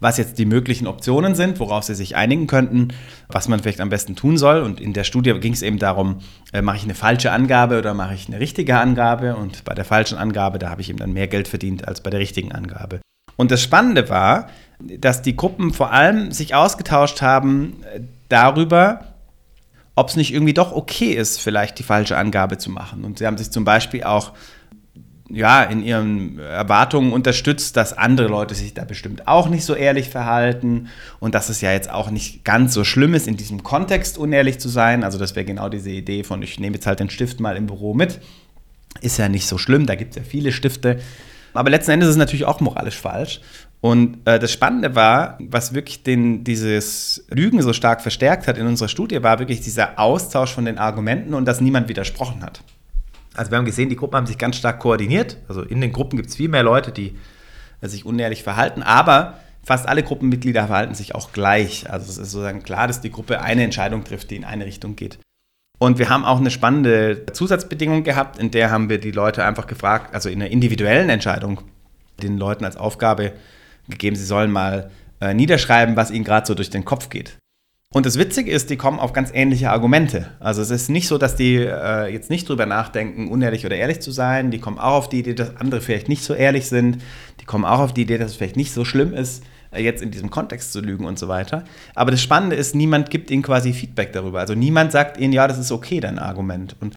was 0.00 0.16
jetzt 0.16 0.38
die 0.38 0.44
möglichen 0.44 0.86
Optionen 0.86 1.34
sind, 1.34 1.60
worauf 1.60 1.84
sie 1.84 1.94
sich 1.94 2.16
einigen 2.16 2.46
könnten, 2.46 2.88
was 3.28 3.48
man 3.48 3.60
vielleicht 3.60 3.80
am 3.80 3.88
besten 3.88 4.16
tun 4.16 4.36
soll. 4.38 4.60
Und 4.60 4.80
in 4.80 4.92
der 4.92 5.04
Studie 5.04 5.32
ging 5.40 5.52
es 5.52 5.62
eben 5.62 5.78
darum, 5.78 6.20
äh, 6.52 6.62
mache 6.62 6.76
ich 6.76 6.84
eine 6.84 6.94
falsche 6.94 7.32
Angabe 7.32 7.78
oder 7.78 7.94
mache 7.94 8.14
ich 8.14 8.28
eine 8.28 8.40
richtige 8.40 8.78
Angabe? 8.78 9.36
Und 9.36 9.64
bei 9.64 9.74
der 9.74 9.84
falschen 9.84 10.18
Angabe, 10.18 10.58
da 10.58 10.70
habe 10.70 10.80
ich 10.80 10.90
eben 10.90 10.98
dann 10.98 11.12
mehr 11.12 11.28
Geld 11.28 11.48
verdient 11.48 11.88
als 11.88 12.02
bei 12.02 12.10
der 12.10 12.20
richtigen 12.20 12.52
Angabe. 12.52 13.00
Und 13.36 13.50
das 13.50 13.62
Spannende 13.62 14.08
war, 14.08 14.48
dass 14.80 15.22
die 15.22 15.36
Gruppen 15.36 15.72
vor 15.72 15.92
allem 15.92 16.32
sich 16.32 16.54
ausgetauscht 16.54 17.22
haben 17.22 17.82
äh, 17.94 18.00
darüber, 18.28 19.14
ob 19.94 20.08
es 20.08 20.16
nicht 20.16 20.32
irgendwie 20.32 20.54
doch 20.54 20.72
okay 20.72 21.12
ist, 21.12 21.40
vielleicht 21.40 21.78
die 21.78 21.84
falsche 21.84 22.16
Angabe 22.16 22.58
zu 22.58 22.70
machen. 22.70 23.04
Und 23.04 23.18
sie 23.18 23.26
haben 23.26 23.38
sich 23.38 23.50
zum 23.50 23.64
Beispiel 23.64 24.02
auch 24.02 24.32
ja, 25.30 25.62
in 25.62 25.82
ihren 25.82 26.38
Erwartungen 26.38 27.12
unterstützt, 27.12 27.76
dass 27.76 27.96
andere 27.96 28.28
Leute 28.28 28.54
sich 28.54 28.74
da 28.74 28.84
bestimmt 28.84 29.26
auch 29.26 29.48
nicht 29.48 29.64
so 29.64 29.74
ehrlich 29.74 30.10
verhalten 30.10 30.88
und 31.18 31.34
dass 31.34 31.48
es 31.48 31.60
ja 31.60 31.72
jetzt 31.72 31.90
auch 31.90 32.10
nicht 32.10 32.44
ganz 32.44 32.74
so 32.74 32.84
schlimm 32.84 33.14
ist, 33.14 33.26
in 33.26 33.36
diesem 33.36 33.62
Kontext 33.62 34.18
unehrlich 34.18 34.58
zu 34.58 34.68
sein. 34.68 35.02
Also 35.02 35.18
das 35.18 35.34
wäre 35.34 35.46
genau 35.46 35.68
diese 35.68 35.90
Idee 35.90 36.24
von, 36.24 36.42
ich 36.42 36.60
nehme 36.60 36.74
jetzt 36.74 36.86
halt 36.86 37.00
den 37.00 37.10
Stift 37.10 37.40
mal 37.40 37.56
im 37.56 37.66
Büro 37.66 37.94
mit. 37.94 38.20
Ist 39.00 39.18
ja 39.18 39.28
nicht 39.28 39.46
so 39.46 39.56
schlimm, 39.56 39.86
da 39.86 39.94
gibt 39.94 40.10
es 40.10 40.16
ja 40.16 40.22
viele 40.22 40.52
Stifte. 40.52 41.00
Aber 41.54 41.70
letzten 41.70 41.92
Endes 41.92 42.08
ist 42.08 42.14
es 42.14 42.18
natürlich 42.18 42.44
auch 42.44 42.60
moralisch 42.60 42.98
falsch. 42.98 43.40
Und 43.80 44.18
äh, 44.24 44.38
das 44.38 44.52
Spannende 44.52 44.94
war, 44.94 45.38
was 45.40 45.74
wirklich 45.74 46.02
den, 46.02 46.42
dieses 46.42 47.24
Lügen 47.28 47.60
so 47.62 47.72
stark 47.72 48.00
verstärkt 48.00 48.48
hat 48.48 48.58
in 48.58 48.66
unserer 48.66 48.88
Studie, 48.88 49.22
war 49.22 49.38
wirklich 49.38 49.60
dieser 49.60 49.98
Austausch 49.98 50.52
von 50.52 50.64
den 50.64 50.78
Argumenten 50.78 51.34
und 51.34 51.44
dass 51.46 51.60
niemand 51.60 51.88
widersprochen 51.88 52.42
hat. 52.42 52.62
Also 53.34 53.50
wir 53.50 53.58
haben 53.58 53.64
gesehen, 53.64 53.88
die 53.88 53.96
Gruppen 53.96 54.16
haben 54.16 54.26
sich 54.26 54.38
ganz 54.38 54.56
stark 54.56 54.80
koordiniert. 54.80 55.36
Also 55.48 55.62
in 55.62 55.80
den 55.80 55.92
Gruppen 55.92 56.16
gibt 56.16 56.30
es 56.30 56.36
viel 56.36 56.48
mehr 56.48 56.62
Leute, 56.62 56.92
die 56.92 57.14
äh, 57.80 57.88
sich 57.88 58.06
unehrlich 58.06 58.42
verhalten, 58.42 58.82
aber 58.82 59.38
fast 59.62 59.86
alle 59.88 60.02
Gruppenmitglieder 60.02 60.66
verhalten 60.66 60.94
sich 60.94 61.14
auch 61.14 61.32
gleich. 61.32 61.90
Also 61.90 62.04
es 62.04 62.18
ist 62.18 62.30
sozusagen 62.30 62.62
klar, 62.62 62.86
dass 62.86 63.00
die 63.00 63.10
Gruppe 63.10 63.40
eine 63.42 63.64
Entscheidung 63.64 64.04
trifft, 64.04 64.30
die 64.30 64.36
in 64.36 64.44
eine 64.44 64.66
Richtung 64.66 64.96
geht. 64.96 65.18
Und 65.78 65.98
wir 65.98 66.08
haben 66.08 66.24
auch 66.24 66.38
eine 66.38 66.50
spannende 66.50 67.26
Zusatzbedingung 67.32 68.04
gehabt, 68.04 68.38
in 68.38 68.50
der 68.50 68.70
haben 68.70 68.88
wir 68.88 68.98
die 68.98 69.10
Leute 69.10 69.44
einfach 69.44 69.66
gefragt, 69.66 70.14
also 70.14 70.28
in 70.28 70.40
einer 70.40 70.50
individuellen 70.50 71.10
Entscheidung, 71.10 71.60
den 72.22 72.38
Leuten 72.38 72.64
als 72.64 72.76
Aufgabe 72.76 73.32
gegeben, 73.88 74.16
sie 74.16 74.24
sollen 74.24 74.52
mal 74.52 74.90
äh, 75.20 75.34
niederschreiben, 75.34 75.96
was 75.96 76.10
ihnen 76.10 76.24
gerade 76.24 76.46
so 76.46 76.54
durch 76.54 76.70
den 76.70 76.84
Kopf 76.84 77.08
geht. 77.08 77.38
Und 77.94 78.06
das 78.06 78.18
Witzige 78.18 78.50
ist, 78.50 78.70
die 78.70 78.76
kommen 78.76 78.98
auf 78.98 79.12
ganz 79.12 79.30
ähnliche 79.32 79.70
Argumente. 79.70 80.30
Also 80.40 80.62
es 80.62 80.70
ist 80.70 80.90
nicht 80.90 81.06
so, 81.06 81.16
dass 81.16 81.36
die 81.36 81.56
äh, 81.56 82.12
jetzt 82.12 82.28
nicht 82.28 82.48
drüber 82.48 82.66
nachdenken, 82.66 83.28
unehrlich 83.28 83.64
oder 83.64 83.76
ehrlich 83.76 84.00
zu 84.00 84.10
sein. 84.10 84.50
Die 84.50 84.58
kommen 84.58 84.80
auch 84.80 84.94
auf 84.94 85.08
die 85.08 85.20
Idee, 85.20 85.34
dass 85.34 85.56
andere 85.56 85.80
vielleicht 85.80 86.08
nicht 86.08 86.24
so 86.24 86.34
ehrlich 86.34 86.68
sind. 86.68 86.98
Die 87.40 87.44
kommen 87.44 87.64
auch 87.64 87.78
auf 87.78 87.94
die 87.94 88.02
Idee, 88.02 88.18
dass 88.18 88.32
es 88.32 88.36
vielleicht 88.36 88.56
nicht 88.56 88.72
so 88.72 88.84
schlimm 88.84 89.14
ist, 89.14 89.44
jetzt 89.78 90.02
in 90.02 90.10
diesem 90.10 90.30
Kontext 90.30 90.72
zu 90.72 90.80
lügen 90.80 91.04
und 91.04 91.18
so 91.18 91.28
weiter. 91.28 91.64
Aber 91.94 92.10
das 92.10 92.22
Spannende 92.22 92.56
ist, 92.56 92.74
niemand 92.74 93.10
gibt 93.10 93.30
ihnen 93.30 93.42
quasi 93.42 93.72
Feedback 93.72 94.12
darüber. 94.12 94.40
Also 94.40 94.54
niemand 94.54 94.92
sagt 94.92 95.18
ihnen, 95.18 95.32
ja, 95.32 95.48
das 95.48 95.58
ist 95.58 95.72
okay, 95.72 96.00
dein 96.00 96.18
Argument. 96.18 96.76
Und 96.80 96.94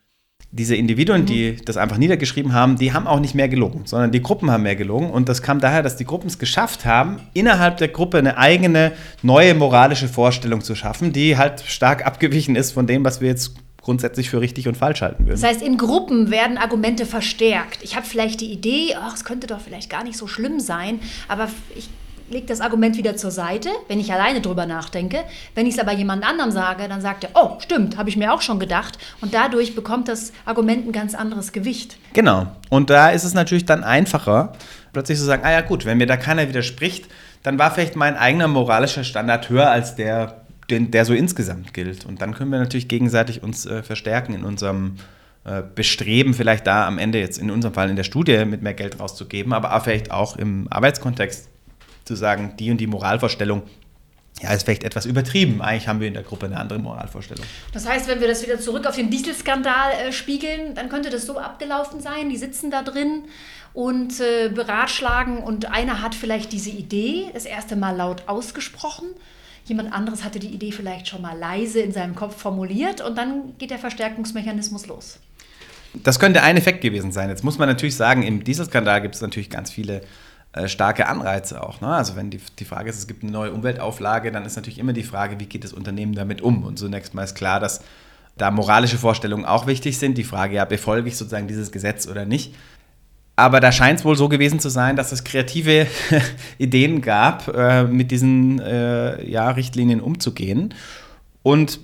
diese 0.51 0.75
Individuen, 0.75 1.21
mhm. 1.21 1.25
die 1.25 1.55
das 1.57 1.77
einfach 1.77 1.97
niedergeschrieben 1.97 2.53
haben, 2.53 2.77
die 2.77 2.93
haben 2.93 3.05
auch 3.05 3.19
nicht 3.19 3.35
mehr 3.35 3.49
gelogen, 3.49 3.81
sondern 3.85 4.11
die 4.11 4.21
Gruppen 4.21 4.49
haben 4.49 4.63
mehr 4.63 4.75
gelogen. 4.75 5.09
Und 5.09 5.29
das 5.29 5.41
kam 5.41 5.59
daher, 5.59 5.83
dass 5.83 5.97
die 5.97 6.05
Gruppen 6.05 6.27
es 6.27 6.39
geschafft 6.39 6.85
haben, 6.85 7.19
innerhalb 7.33 7.77
der 7.77 7.89
Gruppe 7.89 8.17
eine 8.17 8.37
eigene 8.37 8.93
neue 9.21 9.53
moralische 9.53 10.07
Vorstellung 10.07 10.61
zu 10.61 10.75
schaffen, 10.75 11.11
die 11.11 11.37
halt 11.37 11.61
stark 11.61 12.05
abgewichen 12.05 12.55
ist 12.55 12.71
von 12.71 12.87
dem, 12.87 13.03
was 13.03 13.19
wir 13.21 13.27
jetzt 13.27 13.55
grundsätzlich 13.81 14.29
für 14.29 14.41
richtig 14.41 14.67
und 14.67 14.75
falsch 14.75 15.01
halten 15.01 15.25
würden. 15.25 15.39
Das 15.39 15.49
heißt, 15.49 15.61
in 15.61 15.77
Gruppen 15.77 16.29
werden 16.29 16.57
Argumente 16.57 17.05
verstärkt. 17.05 17.79
Ich 17.83 17.95
habe 17.95 18.05
vielleicht 18.05 18.41
die 18.41 18.51
Idee, 18.51 18.95
ach, 18.99 19.15
es 19.15 19.23
könnte 19.23 19.47
doch 19.47 19.61
vielleicht 19.61 19.89
gar 19.89 20.03
nicht 20.03 20.17
so 20.17 20.27
schlimm 20.27 20.59
sein, 20.59 20.99
aber 21.29 21.47
ich 21.73 21.89
lege 22.29 22.45
das 22.45 22.61
Argument 22.61 22.97
wieder 22.97 23.15
zur 23.15 23.31
Seite, 23.31 23.69
wenn 23.87 23.99
ich 23.99 24.11
alleine 24.11 24.41
drüber 24.41 24.65
nachdenke. 24.65 25.19
Wenn 25.55 25.65
ich 25.65 25.75
es 25.75 25.79
aber 25.79 25.93
jemand 25.93 26.27
anderem 26.27 26.51
sage, 26.51 26.87
dann 26.87 27.01
sagt 27.01 27.23
er, 27.23 27.29
oh, 27.35 27.59
stimmt, 27.59 27.97
habe 27.97 28.09
ich 28.09 28.17
mir 28.17 28.33
auch 28.33 28.41
schon 28.41 28.59
gedacht. 28.59 28.97
Und 29.21 29.33
dadurch 29.33 29.75
bekommt 29.75 30.07
das 30.07 30.33
Argument 30.45 30.87
ein 30.87 30.91
ganz 30.91 31.15
anderes 31.15 31.51
Gewicht. 31.51 31.97
Genau. 32.13 32.47
Und 32.69 32.89
da 32.89 33.09
ist 33.09 33.23
es 33.23 33.33
natürlich 33.33 33.65
dann 33.65 33.83
einfacher, 33.83 34.53
plötzlich 34.93 35.17
zu 35.17 35.25
sagen, 35.25 35.43
ah 35.45 35.51
ja 35.51 35.61
gut, 35.61 35.85
wenn 35.85 35.97
mir 35.97 36.07
da 36.07 36.17
keiner 36.17 36.47
widerspricht, 36.47 37.05
dann 37.43 37.57
war 37.59 37.71
vielleicht 37.71 37.95
mein 37.95 38.17
eigener 38.17 38.47
moralischer 38.47 39.03
Standard 39.03 39.49
höher 39.49 39.69
als 39.69 39.95
der, 39.95 40.41
den, 40.69 40.91
der 40.91 41.05
so 41.05 41.13
insgesamt 41.13 41.73
gilt. 41.73 42.05
Und 42.05 42.21
dann 42.21 42.33
können 42.33 42.51
wir 42.51 42.59
natürlich 42.59 42.87
gegenseitig 42.87 43.43
uns 43.43 43.65
äh, 43.65 43.83
verstärken 43.83 44.33
in 44.33 44.43
unserem 44.43 44.95
äh, 45.45 45.63
Bestreben, 45.75 46.33
vielleicht 46.33 46.67
da 46.67 46.85
am 46.87 46.97
Ende 46.97 47.19
jetzt 47.19 47.37
in 47.37 47.51
unserem 47.51 47.73
Fall 47.73 47.89
in 47.89 47.95
der 47.95 48.03
Studie 48.03 48.43
mit 48.43 48.61
mehr 48.61 48.73
Geld 48.73 48.99
rauszugeben, 48.99 49.53
aber 49.53 49.79
vielleicht 49.79 50.11
auch 50.11 50.35
im 50.35 50.67
Arbeitskontext 50.69 51.47
zu 52.07 52.15
sagen, 52.15 52.55
die 52.57 52.71
und 52.71 52.77
die 52.77 52.87
Moralvorstellung 52.87 53.63
ja, 54.41 54.53
ist 54.53 54.63
vielleicht 54.63 54.83
etwas 54.83 55.05
übertrieben. 55.05 55.61
Eigentlich 55.61 55.87
haben 55.87 55.99
wir 55.99 56.07
in 56.07 56.13
der 56.13 56.23
Gruppe 56.23 56.45
eine 56.45 56.57
andere 56.57 56.79
Moralvorstellung. 56.79 57.43
Das 57.73 57.87
heißt, 57.87 58.07
wenn 58.07 58.21
wir 58.21 58.27
das 58.27 58.43
wieder 58.43 58.59
zurück 58.59 58.85
auf 58.85 58.95
den 58.95 59.09
Dieselskandal 59.09 59.91
äh, 59.93 60.11
spiegeln, 60.11 60.75
dann 60.75 60.89
könnte 60.89 61.09
das 61.09 61.25
so 61.25 61.39
abgelaufen 61.39 62.01
sein. 62.01 62.29
Die 62.29 62.37
sitzen 62.37 62.69
da 62.69 62.83
drin 62.83 63.23
und 63.73 64.19
äh, 64.19 64.49
beratschlagen 64.49 65.39
und 65.39 65.71
einer 65.71 66.01
hat 66.01 66.15
vielleicht 66.15 66.51
diese 66.51 66.69
Idee 66.69 67.25
das 67.33 67.45
erste 67.45 67.75
Mal 67.75 67.95
laut 67.95 68.23
ausgesprochen. 68.27 69.07
Jemand 69.65 69.91
anderes 69.91 70.23
hatte 70.23 70.39
die 70.39 70.47
Idee 70.47 70.71
vielleicht 70.71 71.07
schon 71.07 71.21
mal 71.21 71.37
leise 71.37 71.79
in 71.81 71.91
seinem 71.91 72.15
Kopf 72.15 72.39
formuliert 72.39 73.01
und 73.01 73.17
dann 73.17 73.57
geht 73.57 73.71
der 73.71 73.79
Verstärkungsmechanismus 73.79 74.87
los. 74.87 75.19
Das 76.03 76.19
könnte 76.19 76.43
ein 76.43 76.57
Effekt 76.57 76.81
gewesen 76.81 77.11
sein. 77.11 77.29
Jetzt 77.29 77.43
muss 77.43 77.57
man 77.57 77.67
natürlich 77.67 77.95
sagen, 77.95 78.23
im 78.23 78.43
Dieselskandal 78.43 79.01
gibt 79.01 79.15
es 79.15 79.21
natürlich 79.21 79.49
ganz 79.49 79.71
viele 79.71 80.01
starke 80.65 81.07
Anreize 81.07 81.63
auch. 81.63 81.81
Ne? 81.81 81.87
Also 81.87 82.15
wenn 82.15 82.29
die, 82.29 82.39
die 82.59 82.65
Frage 82.65 82.89
ist, 82.89 82.97
es 82.97 83.07
gibt 83.07 83.23
eine 83.23 83.31
neue 83.31 83.51
Umweltauflage, 83.51 84.31
dann 84.31 84.45
ist 84.45 84.55
natürlich 84.55 84.79
immer 84.79 84.93
die 84.93 85.03
Frage, 85.03 85.39
wie 85.39 85.45
geht 85.45 85.63
das 85.63 85.73
Unternehmen 85.73 86.13
damit 86.13 86.41
um? 86.41 86.63
Und 86.63 86.79
zunächst 86.79 87.13
mal 87.13 87.23
ist 87.23 87.35
klar, 87.35 87.59
dass 87.59 87.81
da 88.37 88.51
moralische 88.51 88.97
Vorstellungen 88.97 89.45
auch 89.45 89.67
wichtig 89.67 89.97
sind. 89.97 90.17
Die 90.17 90.23
Frage, 90.23 90.55
ja, 90.55 90.65
befolge 90.65 91.09
ich 91.09 91.17
sozusagen 91.17 91.47
dieses 91.47 91.71
Gesetz 91.71 92.07
oder 92.07 92.25
nicht? 92.25 92.55
Aber 93.35 93.59
da 93.59 93.71
scheint 93.71 93.99
es 93.99 94.05
wohl 94.05 94.15
so 94.15 94.29
gewesen 94.29 94.59
zu 94.59 94.69
sein, 94.69 94.95
dass 94.95 95.11
es 95.11 95.23
kreative 95.23 95.85
Ideen 96.57 97.01
gab, 97.01 97.47
äh, 97.55 97.83
mit 97.83 98.09
diesen 98.09 98.59
äh, 98.59 99.23
ja, 99.29 99.51
Richtlinien 99.51 100.01
umzugehen. 100.01 100.73
Und 101.43 101.79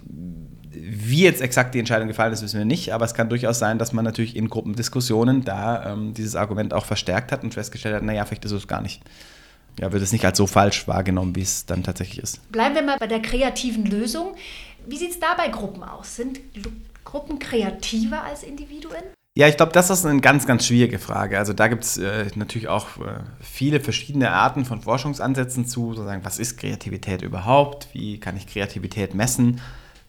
wie 0.95 1.23
jetzt 1.23 1.41
exakt 1.41 1.73
die 1.75 1.79
Entscheidung 1.79 2.07
gefallen 2.07 2.33
ist, 2.33 2.41
wissen 2.41 2.57
wir 2.57 2.65
nicht, 2.65 2.93
aber 2.93 3.05
es 3.05 3.13
kann 3.13 3.29
durchaus 3.29 3.59
sein, 3.59 3.79
dass 3.79 3.93
man 3.93 4.05
natürlich 4.05 4.35
in 4.35 4.49
Gruppendiskussionen 4.49 5.43
da 5.43 5.93
ähm, 5.93 6.13
dieses 6.13 6.35
Argument 6.35 6.73
auch 6.73 6.85
verstärkt 6.85 7.31
hat 7.31 7.43
und 7.43 7.53
festgestellt 7.53 7.95
hat, 7.95 8.03
naja, 8.03 8.25
vielleicht 8.25 8.45
ist 8.45 8.51
es 8.51 8.67
gar 8.67 8.81
nicht. 8.81 9.01
Ja, 9.79 9.91
wird 9.91 10.03
es 10.03 10.11
nicht 10.11 10.25
als 10.25 10.37
so 10.37 10.45
falsch 10.45 10.87
wahrgenommen, 10.87 11.35
wie 11.35 11.41
es 11.41 11.65
dann 11.65 11.83
tatsächlich 11.83 12.19
ist. 12.19 12.51
Bleiben 12.51 12.75
wir 12.75 12.83
mal 12.83 12.97
bei 12.99 13.07
der 13.07 13.21
kreativen 13.21 13.85
Lösung. 13.85 14.35
Wie 14.85 14.97
sieht 14.97 15.11
es 15.11 15.19
da 15.19 15.33
bei 15.35 15.47
Gruppen 15.47 15.83
aus? 15.83 16.15
Sind 16.15 16.39
Gruppen 17.03 17.39
kreativer 17.39 18.23
als 18.23 18.43
Individuen? 18.43 19.01
Ja, 19.35 19.47
ich 19.47 19.57
glaube, 19.57 19.71
das 19.71 19.89
ist 19.89 20.05
eine 20.05 20.21
ganz, 20.21 20.45
ganz 20.45 20.67
schwierige 20.67 20.99
Frage. 20.99 21.39
Also 21.39 21.53
da 21.53 21.67
gibt 21.67 21.83
es 21.83 21.97
äh, 21.97 22.27
natürlich 22.35 22.67
auch 22.67 22.97
äh, 22.97 23.21
viele 23.41 23.79
verschiedene 23.79 24.29
Arten 24.29 24.63
von 24.63 24.81
Forschungsansätzen 24.81 25.65
zu, 25.65 25.93
sozusagen, 25.93 26.23
was 26.23 26.37
ist 26.37 26.57
Kreativität 26.57 27.23
überhaupt? 27.23 27.87
Wie 27.93 28.19
kann 28.19 28.37
ich 28.37 28.45
Kreativität 28.45 29.15
messen? 29.15 29.59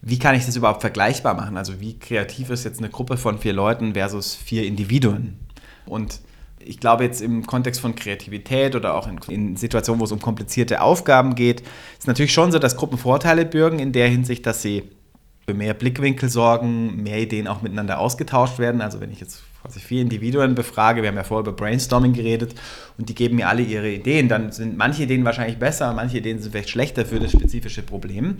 Wie 0.06 0.18
kann 0.18 0.34
ich 0.34 0.44
das 0.44 0.54
überhaupt 0.54 0.82
vergleichbar 0.82 1.34
machen? 1.34 1.56
Also 1.56 1.80
wie 1.80 1.98
kreativ 1.98 2.50
ist 2.50 2.64
jetzt 2.64 2.78
eine 2.78 2.90
Gruppe 2.90 3.16
von 3.16 3.38
vier 3.38 3.54
Leuten 3.54 3.94
versus 3.94 4.34
vier 4.34 4.66
Individuen? 4.66 5.38
Und 5.86 6.20
ich 6.58 6.78
glaube 6.78 7.04
jetzt 7.04 7.22
im 7.22 7.46
Kontext 7.46 7.80
von 7.80 7.94
Kreativität 7.94 8.74
oder 8.76 8.94
auch 8.94 9.08
in, 9.08 9.18
in, 9.28 9.56
Situationen, 9.56 10.00
wo 10.00 10.04
es 10.04 10.12
um 10.12 10.20
komplizierte 10.20 10.82
Aufgaben 10.82 11.34
geht, 11.34 11.62
ist 11.98 12.06
natürlich 12.06 12.32
schon 12.32 12.52
so, 12.52 12.58
dass 12.58 12.76
Gruppen 12.76 12.98
Vorteile 12.98 13.46
bürgen 13.46 13.78
in 13.78 13.92
der 13.92 14.08
Hinsicht, 14.08 14.44
dass 14.46 14.60
sie 14.60 14.90
für 15.46 15.54
mehr 15.54 15.74
Blickwinkel 15.74 16.28
sorgen, 16.28 17.02
mehr 17.02 17.20
Ideen 17.20 17.48
auch 17.48 17.62
miteinander 17.62 17.98
ausgetauscht 17.98 18.58
werden. 18.58 18.82
Also 18.82 19.00
wenn 19.00 19.10
ich 19.10 19.20
jetzt 19.20 19.42
quasi 19.62 19.80
vier 19.80 20.02
Individuen 20.02 20.54
befrage, 20.54 21.02
wir 21.02 21.08
haben 21.08 21.16
ja 21.16 21.24
vorher 21.24 21.46
über 21.46 21.56
Brainstorming 21.56 22.12
geredet 22.12 22.54
und 22.98 23.08
die 23.08 23.14
geben 23.14 23.36
mir 23.36 23.48
alle 23.48 23.62
ihre 23.62 23.90
Ideen, 23.90 24.28
dann 24.28 24.52
sind 24.52 24.76
manche 24.76 25.04
Ideen 25.04 25.24
wahrscheinlich 25.24 25.58
besser, 25.58 25.92
manche 25.94 26.18
Ideen 26.18 26.40
sind 26.40 26.52
vielleicht 26.52 26.70
schlechter 26.70 27.06
für 27.06 27.20
das 27.20 27.32
spezifische 27.32 27.82
Problem. 27.82 28.36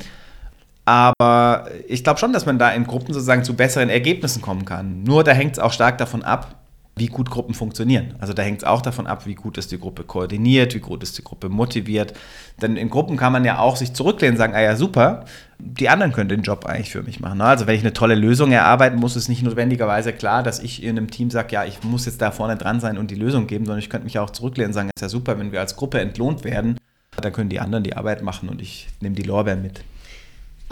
Aber 0.85 1.69
ich 1.89 2.05
glaube 2.05 2.19
schon, 2.19 2.33
dass 2.33 2.47
man 2.47 2.59
da 2.59 2.71
in 2.71 2.87
Gruppen 2.87 3.15
sozusagen 3.15 3.45
zu 3.45 3.55
besseren 3.55 3.89
Ergebnissen 3.89 4.43
kommen 4.43 4.65
kann. 4.65 5.03
Nur 5.03 5.25
da 5.25 5.33
hängt 5.33 5.55
es 5.55 5.59
auch 5.59 5.73
stark 5.73 5.99
davon 5.99 6.23
ab, 6.23 6.57
wie 6.97 7.07
gut 7.07 7.31
Gruppen 7.31 7.55
funktionieren. 7.55 8.15
Also 8.21 8.35
da 8.35 8.43
hängt 8.43 8.59
es 8.59 8.65
auch 8.65 8.81
davon 8.81 9.07
ab, 9.07 9.27
wie 9.27 9.35
gut 9.35 9.59
ist 9.59 9.73
die 9.73 9.81
Gruppe 9.81 10.05
koordiniert, 10.05 10.75
wie 10.75 10.81
gut 10.81 11.03
ist 11.03 11.19
die 11.19 11.25
Gruppe 11.25 11.49
motiviert. 11.49 12.15
Denn 12.63 12.77
in 12.77 12.89
Gruppen 12.89 13.17
kann 13.17 13.33
man 13.33 13.45
ja 13.45 13.59
auch 13.59 13.77
sich 13.77 13.95
zurücklehnen 13.95 14.35
und 14.35 14.39
sagen, 14.39 14.55
ah 14.55 14.61
ja, 14.61 14.77
super, 14.77 15.25
die 15.59 15.89
anderen 15.89 16.13
können 16.13 16.29
den 16.29 16.43
Job 16.43 16.67
eigentlich 16.67 16.93
für 16.93 17.03
mich 17.03 17.19
machen. 17.19 17.41
Also 17.41 17.67
wenn 17.67 17.75
ich 17.75 17.81
eine 17.81 17.95
tolle 17.95 18.15
Lösung 18.15 18.53
erarbeiten 18.53 18.99
muss, 18.99 19.17
ist 19.17 19.29
nicht 19.29 19.43
notwendigerweise 19.43 20.13
klar, 20.13 20.45
dass 20.45 20.61
ich 20.61 20.85
in 20.85 20.91
einem 20.91 21.11
Team 21.11 21.31
sage, 21.31 21.53
ja, 21.53 21.65
ich 21.65 21.83
muss 21.83 22.07
jetzt 22.07 22.23
da 22.23 22.31
vorne 22.31 22.57
dran 22.57 22.79
sein 22.79 22.97
und 22.97 23.11
die 23.11 23.17
Lösung 23.17 23.49
geben, 23.49 23.65
sondern 23.65 23.81
ich 23.81 23.91
könnte 23.91 24.05
mich 24.05 24.19
auch 24.21 24.31
zurücklehnen 24.31 24.71
und 24.71 24.75
sagen, 24.75 24.91
ist 24.95 25.03
ja 25.03 25.09
super, 25.09 25.39
wenn 25.39 25.51
wir 25.51 25.61
als 25.61 25.75
Gruppe 25.75 26.01
entlohnt 26.01 26.45
werden, 26.45 26.79
dann 27.21 27.33
können 27.33 27.49
die 27.49 27.59
anderen 27.59 27.83
die 27.83 27.97
Arbeit 27.97 28.23
machen 28.23 28.49
und 28.49 28.61
ich 28.61 28.89
nehme 29.01 29.17
die 29.17 29.23
Lorbeeren 29.23 29.63
mit. 29.63 29.83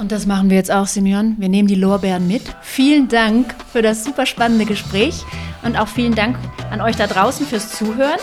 Und 0.03 0.11
das 0.11 0.27
machen 0.27 0.51
wir 0.51 0.57
jetzt 0.57 0.73
auch, 0.73 0.89
Simeon. 0.89 1.37
Wir 1.39 1.49
nehmen 1.49 1.69
die 1.69 1.77
Lorbeeren 1.77 2.27
mit. 2.27 2.43
Vielen 2.61 3.07
Dank 3.07 3.55
für 3.71 3.83
das 3.83 4.03
super 4.03 4.27
spannende 4.27 4.65
Gespräch 4.65 5.23
und 5.63 5.79
auch 5.79 5.87
vielen 5.87 6.17
Dank 6.17 6.37
an 6.73 6.81
euch 6.81 6.97
da 6.97 7.07
draußen 7.07 7.47
fürs 7.47 7.71
Zuhören. 7.77 8.19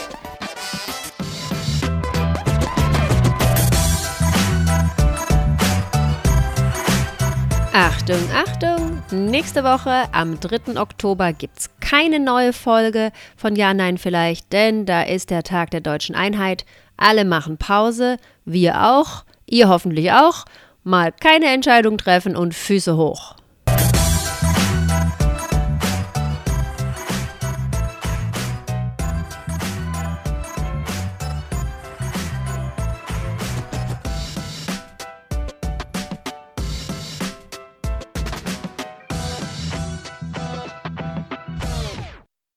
Achtung, 7.72 8.20
Achtung! 8.36 9.02
Nächste 9.12 9.64
Woche 9.64 10.10
am 10.12 10.38
3. 10.38 10.78
Oktober 10.82 11.32
gibt's 11.32 11.70
keine 11.80 12.20
neue 12.20 12.52
Folge 12.52 13.14
von 13.38 13.56
Ja, 13.56 13.74
Nein, 13.74 13.98
vielleicht, 13.98 14.52
denn 14.52 14.86
da 14.86 15.04
ist 15.04 15.30
der 15.30 15.44
Tag 15.44 15.72
der 15.72 15.80
deutschen 15.80 16.14
Einheit. 16.14 16.66
Alle 16.98 17.24
machen 17.24 17.58
Pause, 17.58 18.18
wir 18.44 18.84
auch, 18.84 19.24
ihr 19.46 19.70
hoffentlich 19.70 20.12
auch. 20.12 20.44
Mal 20.84 21.12
keine 21.12 21.48
Entscheidung 21.48 21.98
treffen 21.98 22.36
und 22.36 22.56
Füße 22.56 22.96
hoch. 22.96 23.36